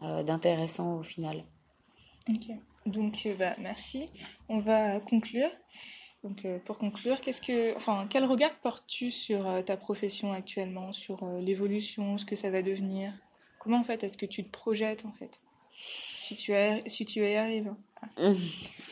d'intéressant 0.00 0.98
au 1.00 1.02
final. 1.02 1.44
Ok. 2.28 2.46
Donc, 2.90 3.26
bah, 3.38 3.54
merci. 3.58 4.10
On 4.48 4.58
va 4.58 5.00
conclure. 5.00 5.50
Donc, 6.22 6.44
euh, 6.44 6.58
pour 6.64 6.76
conclure, 6.76 7.20
qu'est-ce 7.20 7.40
que, 7.40 7.74
enfin, 7.76 8.06
quel 8.10 8.24
regard 8.24 8.54
portes-tu 8.56 9.10
sur 9.10 9.48
euh, 9.48 9.62
ta 9.62 9.76
profession 9.76 10.32
actuellement, 10.32 10.92
sur 10.92 11.22
euh, 11.22 11.40
l'évolution, 11.40 12.18
ce 12.18 12.26
que 12.26 12.36
ça 12.36 12.50
va 12.50 12.62
devenir? 12.62 13.12
Comment 13.58 13.78
en 13.78 13.84
fait 13.84 14.04
est-ce 14.04 14.18
que 14.18 14.26
tu 14.26 14.44
te 14.44 14.50
projettes 14.50 15.04
en 15.04 15.12
fait, 15.12 15.40
si 15.76 16.34
tu, 16.34 16.52
si 16.86 17.04
tu 17.04 17.20
y 17.20 17.36
arrives 17.36 17.74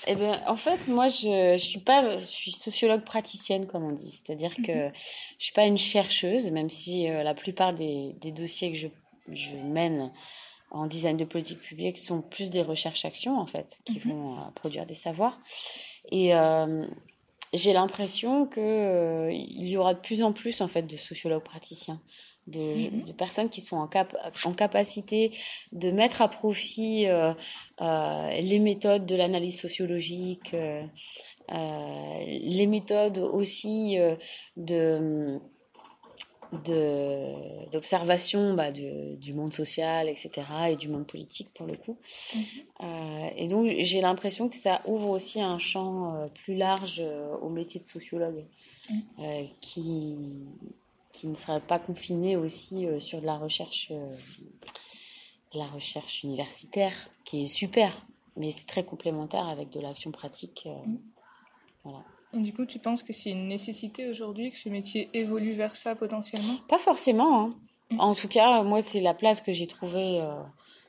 Eh 0.06 0.14
ben, 0.14 0.40
en 0.46 0.56
fait, 0.56 0.88
moi, 0.88 1.08
je, 1.08 1.54
je 1.56 1.62
suis 1.62 1.80
pas, 1.80 2.16
je 2.16 2.24
suis 2.24 2.52
sociologue 2.52 3.02
praticienne, 3.02 3.66
comme 3.66 3.84
on 3.84 3.92
dit. 3.92 4.10
C'est-à-dire 4.10 4.54
que 4.56 4.86
mhm. 4.86 4.92
je 5.38 5.44
suis 5.44 5.54
pas 5.54 5.66
une 5.66 5.78
chercheuse, 5.78 6.50
même 6.50 6.70
si 6.70 7.08
la 7.08 7.34
plupart 7.34 7.74
des, 7.74 8.14
des, 8.20 8.32
dossiers 8.32 8.72
que 8.72 8.78
je, 8.78 8.88
je, 9.32 9.56
mène 9.56 10.12
en 10.70 10.86
design 10.86 11.16
de 11.16 11.24
politique 11.24 11.60
publique 11.60 11.98
sont 11.98 12.20
plus 12.20 12.50
des 12.50 12.62
recherches-actions, 12.62 13.38
en 13.38 13.46
fait, 13.46 13.78
qui 13.84 14.00
mhm. 14.04 14.12
vont 14.12 14.36
produire 14.54 14.86
des 14.86 14.94
savoirs. 14.94 15.38
Et 16.10 16.32
j'ai 17.52 17.72
l'impression 17.72 18.46
que 18.46 18.60
euh, 18.60 19.32
y 19.32 19.76
aura 19.76 19.94
de 19.94 20.00
plus 20.00 20.22
en 20.22 20.32
plus 20.32 20.60
en 20.60 20.68
fait 20.68 20.82
de 20.82 20.96
sociologues 20.96 21.42
praticiens, 21.42 22.00
de, 22.46 22.60
mhm. 22.90 23.14
personnes 23.14 23.48
qui 23.48 23.60
sont 23.60 23.76
en, 23.76 23.86
cap 23.86 24.16
en 24.44 24.52
capacité 24.52 25.32
de 25.72 25.90
mettre 25.90 26.22
à 26.22 26.28
profit 26.28 27.06
euh, 27.06 27.32
euh, 27.80 28.30
les 28.40 28.58
méthodes 28.58 29.06
de 29.06 29.14
l'analyse 29.14 29.60
sociologique, 29.60 30.54
les 31.50 32.66
méthodes 32.66 33.18
aussi 33.18 33.96
de 34.56 35.40
d'observation 36.52 38.54
bah, 38.54 38.70
du 38.72 39.34
monde 39.34 39.52
social, 39.52 40.08
etc., 40.08 40.30
et 40.70 40.76
du 40.76 40.88
monde 40.88 41.06
politique 41.06 41.52
pour 41.54 41.66
le 41.66 41.76
coup. 41.76 41.98
Mhm. 42.34 42.42
Euh, 42.80 43.28
et 43.36 43.48
donc 43.48 43.70
j'ai 43.78 44.00
l'impression 44.00 44.48
que 44.48 44.56
ça 44.56 44.82
ouvre 44.86 45.10
aussi 45.10 45.40
un 45.40 45.58
champ 45.58 46.14
euh, 46.14 46.28
plus 46.28 46.56
large 46.56 47.00
euh, 47.00 47.36
au 47.42 47.48
métier 47.48 47.80
de 47.80 47.86
sociologue, 47.86 48.44
mhm. 48.88 49.48
qui, 49.60 50.16
qui 51.12 51.26
ne 51.26 51.36
serait 51.36 51.60
pas 51.60 51.78
confiné 51.78 52.36
aussi 52.36 52.86
sur 52.98 53.20
de 53.20 53.26
la 53.26 53.36
recherche, 53.36 53.90
de 53.90 55.58
la 55.58 55.66
recherche 55.66 56.22
universitaire, 56.22 56.94
qui 57.24 57.42
est 57.42 57.46
super, 57.46 58.06
mais 58.36 58.50
c'est 58.50 58.66
très 58.66 58.84
complémentaire 58.84 59.48
avec 59.48 59.70
de 59.70 59.80
l'action 59.80 60.10
pratique. 60.10 60.68
Mhm. 60.86 61.00
Voilà. 61.84 62.04
Du 62.34 62.52
coup, 62.52 62.66
tu 62.66 62.78
penses 62.78 63.02
que 63.02 63.12
c'est 63.12 63.30
une 63.30 63.48
nécessité 63.48 64.08
aujourd'hui 64.08 64.50
que 64.50 64.56
ce 64.56 64.68
métier 64.68 65.08
évolue 65.14 65.54
vers 65.54 65.76
ça 65.76 65.94
potentiellement? 65.94 66.56
Pas 66.68 66.78
forcément. 66.78 67.40
Hein. 67.40 67.54
Mm. 67.90 68.00
En 68.00 68.14
tout 68.14 68.28
cas, 68.28 68.62
moi, 68.62 68.82
c'est 68.82 69.00
la 69.00 69.14
place 69.14 69.40
que 69.40 69.52
j'ai 69.52 69.66
trouvée 69.66 70.20
euh, 70.20 70.34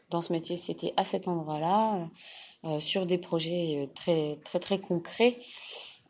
dans 0.10 0.22
ce 0.22 0.34
métier. 0.34 0.58
C'était 0.58 0.94
à 0.98 1.06
cet 1.06 1.28
endroit-là, 1.30 2.10
euh, 2.66 2.80
sur 2.82 3.06
des 3.06 3.18
projets 3.18 3.84
euh, 3.84 3.88
très, 3.96 4.38
très, 4.44 4.60
très 4.60 4.80
concrets. 4.80 5.38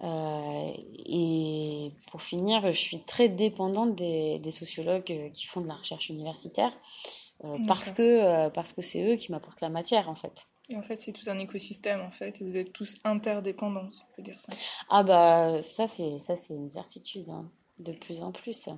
et 0.01 1.91
pour 2.09 2.21
finir, 2.21 2.71
je 2.71 2.77
suis 2.77 3.01
très 3.01 3.29
dépendante 3.29 3.95
des, 3.95 4.39
des 4.39 4.51
sociologues 4.51 5.31
qui 5.33 5.45
font 5.45 5.61
de 5.61 5.67
la 5.67 5.75
recherche 5.75 6.09
universitaire 6.09 6.73
parce 7.67 7.91
que 7.91 8.49
parce 8.49 8.73
que 8.73 8.81
c'est 8.81 9.03
eux 9.13 9.15
qui 9.17 9.31
m'apportent 9.31 9.61
la 9.61 9.69
matière 9.69 10.09
en 10.09 10.15
fait. 10.15 10.47
En 10.75 10.83
fait, 10.83 10.97
c'est 10.97 11.11
tout 11.11 11.27
un 11.27 11.39
écosystème, 11.39 12.01
en 12.01 12.11
fait, 12.11 12.39
et 12.39 12.43
vous 12.43 12.55
êtes 12.55 12.71
tous 12.71 12.97
interdépendants, 13.03 13.89
si 13.89 14.03
on 14.03 14.15
peut 14.15 14.21
dire 14.21 14.39
ça. 14.39 14.53
Ah 14.89 15.03
bah, 15.03 15.61
ça, 15.61 15.87
c'est, 15.87 16.19
ça, 16.19 16.35
c'est 16.35 16.53
une 16.53 16.69
certitude, 16.69 17.27
hein, 17.29 17.49
de 17.79 17.91
plus 17.91 18.21
en 18.21 18.31
plus. 18.31 18.69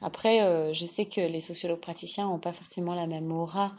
Après, 0.00 0.42
euh, 0.42 0.72
je 0.72 0.84
sais 0.84 1.06
que 1.06 1.20
les 1.20 1.40
sociologues 1.40 1.80
praticiens 1.80 2.26
n'ont 2.26 2.40
pas 2.40 2.52
forcément 2.52 2.94
la 2.94 3.06
même 3.06 3.30
aura, 3.30 3.76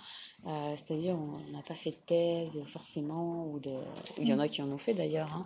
euh, 0.48 0.76
c'est-à-dire 0.76 1.18
on 1.18 1.52
n'a 1.52 1.62
pas 1.64 1.76
fait 1.76 1.92
de 1.92 1.98
thèse, 2.08 2.64
forcément, 2.68 3.46
ou 3.48 3.60
il 4.18 4.28
y 4.28 4.34
en 4.34 4.40
a 4.40 4.48
qui 4.48 4.62
en 4.62 4.72
ont 4.72 4.78
fait, 4.78 4.94
d'ailleurs, 4.94 5.34
hein. 5.34 5.46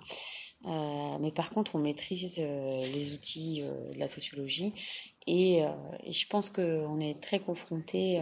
euh, 0.68 1.18
mais 1.20 1.32
par 1.32 1.50
contre, 1.50 1.74
on 1.74 1.80
maîtrise 1.80 2.38
les 2.38 3.12
outils 3.12 3.64
de 3.64 3.98
la 3.98 4.08
sociologie, 4.08 4.74
et, 5.26 5.64
et 6.04 6.12
je 6.12 6.28
pense 6.28 6.52
qu'on 6.52 7.00
est 7.00 7.20
très 7.22 7.40
confronté 7.40 8.22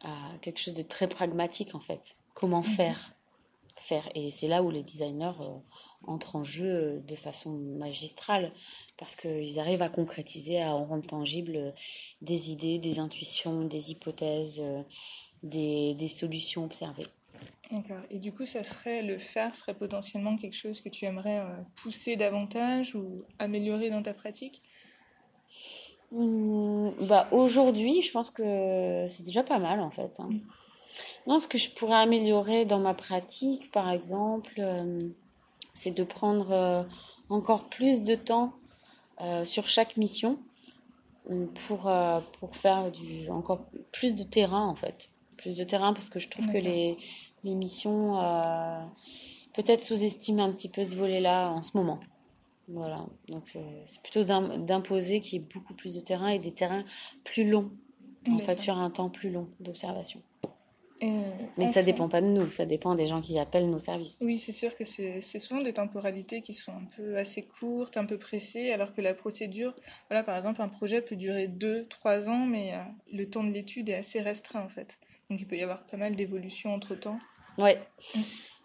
à 0.00 0.16
quelque 0.40 0.58
chose 0.58 0.74
de 0.74 0.82
très 0.82 1.06
pragmatique, 1.06 1.74
en 1.74 1.80
fait 1.80 2.16
comment 2.34 2.62
mhm. 2.62 2.64
faire 2.64 3.14
faire 3.76 4.08
et 4.14 4.30
c'est 4.30 4.48
là 4.48 4.62
où 4.62 4.70
les 4.70 4.82
designers 4.82 5.32
euh, 5.40 5.58
entrent 6.06 6.36
en 6.36 6.44
jeu 6.44 6.66
euh, 6.66 7.00
de 7.00 7.14
façon 7.16 7.50
magistrale 7.50 8.52
parce 8.98 9.16
qu'ils 9.16 9.58
arrivent 9.58 9.82
à 9.82 9.88
concrétiser 9.88 10.62
à 10.62 10.72
rendre 10.72 11.06
tangible 11.06 11.56
euh, 11.56 11.70
des 12.22 12.50
idées 12.50 12.78
des 12.78 12.98
intuitions 12.98 13.62
des 13.62 13.90
hypothèses 13.90 14.62
des, 15.42 15.94
des 15.94 16.08
solutions 16.08 16.64
observées 16.64 17.06
D'accord. 17.70 18.02
Et 18.10 18.18
du 18.18 18.30
coup, 18.30 18.46
ça 18.46 18.62
serait 18.62 19.02
le 19.02 19.18
faire 19.18 19.56
serait 19.56 19.74
potentiellement 19.74 20.36
quelque 20.36 20.54
chose 20.54 20.80
que 20.80 20.90
tu 20.90 21.06
aimerais 21.06 21.42
pousser 21.76 22.14
davantage 22.14 22.94
ou 22.94 23.24
améliorer 23.38 23.90
dans 23.90 24.02
ta 24.02 24.14
pratique? 24.14 24.62
Mmh, 26.12 26.90
bah, 27.08 27.26
Aujourd'hui, 27.32 28.02
je 28.02 28.12
pense 28.12 28.30
que 28.30 29.06
c'est 29.08 29.24
déjà 29.24 29.42
pas 29.42 29.58
mal 29.58 29.80
en 29.80 29.90
fait. 29.90 30.20
Hein. 30.20 30.28
Mmh. 30.30 30.40
Non, 31.26 31.38
ce 31.38 31.48
que 31.48 31.58
je 31.58 31.70
pourrais 31.70 31.96
améliorer 31.96 32.64
dans 32.64 32.80
ma 32.80 32.94
pratique, 32.94 33.70
par 33.72 33.90
exemple, 33.90 34.54
euh, 34.58 35.08
c'est 35.74 35.92
de 35.92 36.04
prendre 36.04 36.50
euh, 36.52 36.82
encore 37.28 37.68
plus 37.68 38.02
de 38.02 38.14
temps 38.14 38.52
euh, 39.20 39.44
sur 39.44 39.66
chaque 39.66 39.96
mission 39.96 40.38
pour, 41.54 41.90
pour 42.38 42.54
faire 42.54 42.90
du, 42.90 43.30
encore 43.30 43.64
plus 43.92 44.14
de 44.14 44.24
terrain, 44.24 44.66
en 44.66 44.74
fait. 44.74 45.08
Plus 45.38 45.56
de 45.56 45.64
terrain 45.64 45.94
parce 45.94 46.10
que 46.10 46.18
je 46.18 46.28
trouve 46.28 46.46
que 46.48 46.58
les, 46.58 46.98
les 47.44 47.54
missions 47.54 48.20
peut-être 49.54 49.80
sous-estiment 49.80 50.44
un 50.44 50.52
petit 50.52 50.68
peu 50.68 50.84
ce 50.84 50.94
volet-là 50.94 51.48
en 51.50 51.62
ce 51.62 51.70
moment. 51.78 51.98
Voilà, 52.68 53.06
donc 53.28 53.56
c'est 53.86 54.02
plutôt 54.02 54.22
d'imposer 54.22 55.20
qu'il 55.20 55.40
y 55.40 55.42
ait 55.42 55.46
beaucoup 55.54 55.72
plus 55.72 55.94
de 55.94 56.00
terrain 56.00 56.28
et 56.28 56.38
des 56.38 56.52
terrains 56.52 56.84
plus 57.24 57.48
longs, 57.48 57.70
en 58.28 58.38
fait, 58.40 58.58
sur 58.58 58.76
un 58.76 58.90
temps 58.90 59.08
plus 59.08 59.30
long 59.30 59.48
d'observation. 59.60 60.20
Mais 61.00 61.72
ça 61.72 61.82
dépend 61.82 62.08
pas 62.08 62.20
de 62.20 62.26
nous, 62.26 62.48
ça 62.48 62.66
dépend 62.66 62.94
des 62.94 63.06
gens 63.06 63.20
qui 63.20 63.38
appellent 63.38 63.68
nos 63.68 63.78
services. 63.78 64.22
Oui, 64.24 64.38
c'est 64.38 64.52
sûr 64.52 64.76
que 64.76 64.84
c'est 64.84 65.38
souvent 65.38 65.60
des 65.60 65.72
temporalités 65.72 66.42
qui 66.42 66.54
sont 66.54 66.72
un 66.72 66.86
peu 66.96 67.16
assez 67.16 67.42
courtes, 67.42 67.96
un 67.96 68.06
peu 68.06 68.18
pressées, 68.18 68.70
alors 68.70 68.94
que 68.94 69.00
la 69.00 69.14
procédure, 69.14 69.74
voilà, 70.08 70.22
par 70.22 70.36
exemple, 70.36 70.62
un 70.62 70.68
projet 70.68 71.02
peut 71.02 71.16
durer 71.16 71.48
2-3 71.48 72.28
ans, 72.28 72.46
mais 72.46 72.74
euh, 72.74 72.78
le 73.12 73.28
temps 73.28 73.44
de 73.44 73.50
l'étude 73.50 73.88
est 73.88 73.96
assez 73.96 74.20
restreint 74.20 74.62
en 74.62 74.68
fait. 74.68 74.98
Donc 75.30 75.40
il 75.40 75.46
peut 75.46 75.56
y 75.56 75.62
avoir 75.62 75.84
pas 75.86 75.96
mal 75.96 76.16
d'évolutions 76.16 76.74
entre 76.74 76.94
temps. 76.94 77.18
Ouais. 77.58 77.78
Mm. 78.14 78.20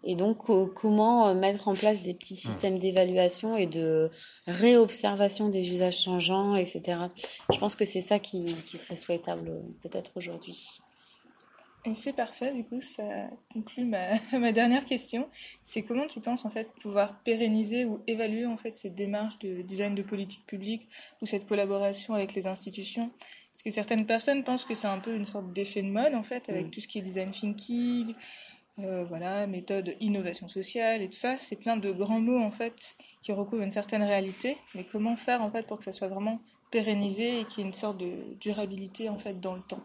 Et 0.06 0.16
donc, 0.16 0.46
comment 0.76 1.28
euh, 1.28 1.34
mettre 1.34 1.68
en 1.68 1.74
place 1.74 2.04
des 2.04 2.14
petits 2.14 2.38
systèmes 2.38 2.80
d'évaluation 2.80 3.58
et 3.58 3.68
de 3.68 4.10
réobservation 4.48 5.50
des 5.50 5.70
usages 5.72 6.00
changeants, 6.00 6.56
etc. 6.56 7.00
Je 7.52 7.58
pense 7.58 7.76
que 7.76 7.84
c'est 7.84 8.02
ça 8.02 8.18
qui, 8.18 8.56
qui 8.70 8.78
serait 8.78 8.96
souhaitable 8.96 9.50
euh, 9.50 9.62
peut-être 9.84 10.12
aujourd'hui. 10.16 10.80
Et 11.86 11.96
c'est 11.96 12.14
parfait, 12.14 12.54
du 12.54 12.66
coup, 12.66 12.82
ça 12.82 13.04
conclut 13.54 13.86
ma, 13.86 14.14
ma 14.38 14.52
dernière 14.52 14.84
question. 14.86 15.30
C'est 15.64 15.84
comment 15.84 16.08
tu 16.08 16.20
penses 16.20 16.44
en 16.46 16.50
fait 16.50 16.70
pouvoir 16.82 17.20
pérenniser 17.24 17.86
ou 17.86 18.02
évaluer 18.06 18.46
en 18.46 18.58
fait 18.58 18.72
cette 18.72 18.96
démarche 18.96 19.40
de 19.40 19.62
design 19.62 19.96
de 19.96 20.04
politique 20.04 20.46
publique 20.46 20.90
ou 21.22 21.26
cette 21.26 21.48
collaboration 21.48 22.14
avec 22.14 22.34
les 22.34 22.48
institutions? 22.48 23.12
Parce 23.54 23.64
que 23.64 23.72
certaines 23.72 24.06
personnes 24.06 24.44
pensent 24.44 24.66
que 24.66 24.76
c'est 24.76 24.88
un 24.88 25.00
peu 25.00 25.16
une 25.16 25.26
sorte 25.26 25.54
d'effet 25.54 25.82
de 25.82 25.90
mode 25.90 26.16
en 26.16 26.24
fait, 26.24 26.50
avec 26.50 26.68
mm. 26.68 26.70
tout 26.72 26.82
ce 26.82 26.88
qui 26.88 27.00
est 27.00 27.02
design 27.02 27.32
thinking, 27.32 28.14
euh, 28.80 29.04
voilà, 29.06 29.48
méthode 29.48 29.96
innovation 30.00 30.48
sociale 30.48 31.02
et 31.02 31.10
tout 31.10 31.18
ça. 31.18 31.38
C'est 31.40 31.58
plein 31.58 31.78
de 31.78 31.92
grands 31.92 32.22
mots 32.22 32.40
en 32.40 32.52
fait 32.52 32.96
qui 33.22 33.32
recouvrent 33.32 33.64
une 33.64 33.72
certaine 33.72 34.04
réalité. 34.04 34.58
Mais 34.76 34.84
comment 34.84 35.16
faire 35.16 35.42
en 35.42 35.52
fait 35.52 35.66
pour 35.66 35.78
que 35.78 35.86
ça 35.86 35.92
soit 35.94 36.08
vraiment 36.10 36.42
pérennisé 36.72 37.40
et 37.40 37.46
qu'il 37.46 37.60
y 37.60 37.62
ait 37.64 37.68
une 37.68 37.74
sorte 37.74 37.98
de 37.98 38.12
durabilité 38.40 39.10
en 39.10 39.18
fait 39.18 39.40
dans 39.40 39.56
le 39.56 39.62
temps? 39.62 39.84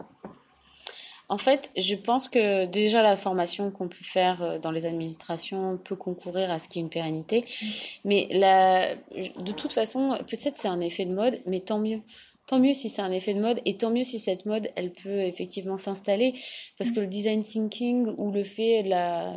En 1.29 1.39
fait, 1.39 1.71
je 1.77 1.95
pense 1.95 2.29
que 2.29 2.67
déjà 2.67 3.03
la 3.03 3.17
formation 3.17 3.71
qu'on 3.71 3.89
peut 3.89 3.97
faire 4.03 4.43
euh, 4.43 4.59
dans 4.59 4.71
les 4.71 4.85
administrations 4.87 5.79
peut 5.83 5.97
concourir 5.97 6.51
à 6.51 6.59
ce 6.59 6.69
qu'il 6.69 6.81
y 6.81 6.83
ait 6.83 6.87
une 6.87 6.91
pérennité. 6.91 7.41
Mm. 7.41 7.67
Mais 8.05 8.29
la, 8.31 8.95
de 8.95 9.53
toute 9.53 9.73
façon, 9.73 10.19
peut-être 10.29 10.59
c'est 10.59 10.69
un 10.69 10.81
effet 10.81 11.07
de 11.07 11.15
mode, 11.15 11.41
mais 11.47 11.61
tant 11.61 11.79
mieux. 11.79 12.01
Tant 12.47 12.59
mieux 12.59 12.75
si 12.75 12.91
c'est 12.91 13.01
un 13.01 13.11
effet 13.11 13.33
de 13.33 13.41
mode 13.41 13.63
et 13.65 13.79
tant 13.79 13.91
mieux 13.91 14.05
si 14.05 14.21
cette 14.21 14.45
mode, 14.45 14.71
elle 14.77 14.93
peut 14.93 15.21
effectivement 15.21 15.79
s'installer. 15.79 16.35
Parce 16.77 16.91
que 16.91 17.01
le 17.01 17.07
design 17.07 17.43
thinking 17.43 18.07
ou 18.19 18.31
le 18.31 18.45
fait 18.45 18.83
de 18.83 18.91
la, 18.91 19.33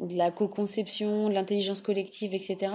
de 0.00 0.16
la 0.16 0.30
co-conception, 0.30 1.28
de 1.28 1.34
l'intelligence 1.34 1.82
collective, 1.82 2.32
etc., 2.32 2.72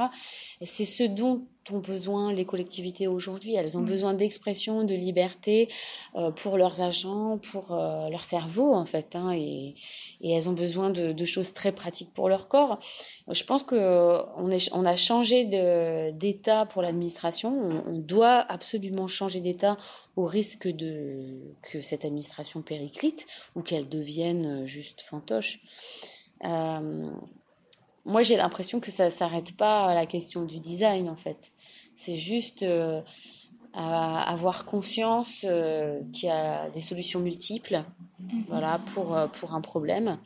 c'est 0.62 0.86
ce 0.86 1.04
dont 1.04 1.48
ont 1.74 1.80
besoin 1.80 2.34
les 2.34 2.46
collectivités 2.46 3.08
aujourd'hui. 3.08 3.56
Elles 3.56 3.78
ont 3.78 3.82
besoin 3.82 4.14
d'expression, 4.14 4.84
de 4.84 4.94
liberté 4.94 5.70
euh, 6.16 6.32
pour 6.32 6.58
leurs 6.58 6.82
agents, 6.82 7.38
pour 7.52 7.72
euh, 7.72 8.10
leur 8.10 8.26
cerveau 8.26 8.74
en 8.74 8.86
fait, 8.86 9.16
hein, 9.16 9.32
et, 9.34 9.76
elles 10.24 10.50
ont 10.50 10.54
besoin 10.54 10.90
de, 10.90 11.26
choses 11.26 11.54
très 11.54 11.72
pratiques 11.72 12.14
pour 12.14 12.30
leur 12.30 12.48
corps. 12.48 12.80
Je 13.30 13.44
pense 13.44 13.64
que 13.64 14.22
on, 14.38 14.50
est, 14.50 14.70
on 14.74 14.86
a 14.86 14.96
changé 14.96 15.46
d'état 16.14 16.66
pour 16.66 16.82
l'administration. 16.82 17.84
On, 17.88 17.98
doit 17.98 18.40
absolument 18.50 19.08
changer 19.08 19.42
d'état 19.42 19.78
au 20.16 20.26
risque 20.26 20.68
de 20.68 21.54
que 21.62 21.82
cette 21.82 22.06
administration 22.06 22.62
périclite 22.62 23.28
ou 23.56 23.62
qu'elle 23.62 23.90
devienne 23.90 24.66
juste 24.66 25.02
fantoche. 25.02 25.60
Euh, 26.46 27.10
moi, 28.06 28.24
j'ai 28.24 28.38
l'impression 28.38 28.80
que 28.80 28.90
ça 28.90 29.10
s'arrête 29.10 29.56
pas 29.58 29.86
à 29.86 29.94
la 29.94 30.06
question 30.06 30.46
du 30.46 30.60
design, 30.60 31.10
en 31.10 31.18
fait. 31.18 31.52
C'est 31.98 32.16
juste 32.16 32.64
euh, 33.78 33.80
avoir 33.80 34.66
conscience 34.66 35.46
euh, 35.48 36.02
qu'il 36.12 36.30
y 36.30 36.32
a 36.32 36.70
des 36.70 36.80
solutions 36.82 37.20
multiples 37.20 37.84
mhm. 38.20 38.46
voilà, 38.48 38.80
pour, 38.94 39.16
euh, 39.16 39.28
pour 39.28 39.54
un 39.54 39.62
problème. 39.62 40.20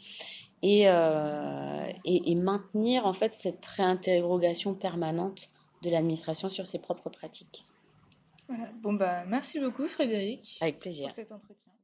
Et, 0.63 0.83
et, 0.83 2.35
maintenir, 2.35 3.07
en 3.07 3.13
fait, 3.13 3.33
cette 3.33 3.65
réinterrogation 3.65 4.75
permanente 4.75 5.49
de 5.81 5.89
l'administration 5.89 6.49
sur 6.49 6.67
ses 6.67 6.77
propres 6.77 7.09
pratiques. 7.09 7.65
Bon, 8.83 8.93
bah, 8.93 9.25
merci 9.25 9.59
beaucoup, 9.59 9.87
Frédéric. 9.87 10.59
Avec 10.61 10.77
plaisir. 10.77 11.07
Pour 11.07 11.15
cet 11.15 11.31
entretien. 11.31 11.71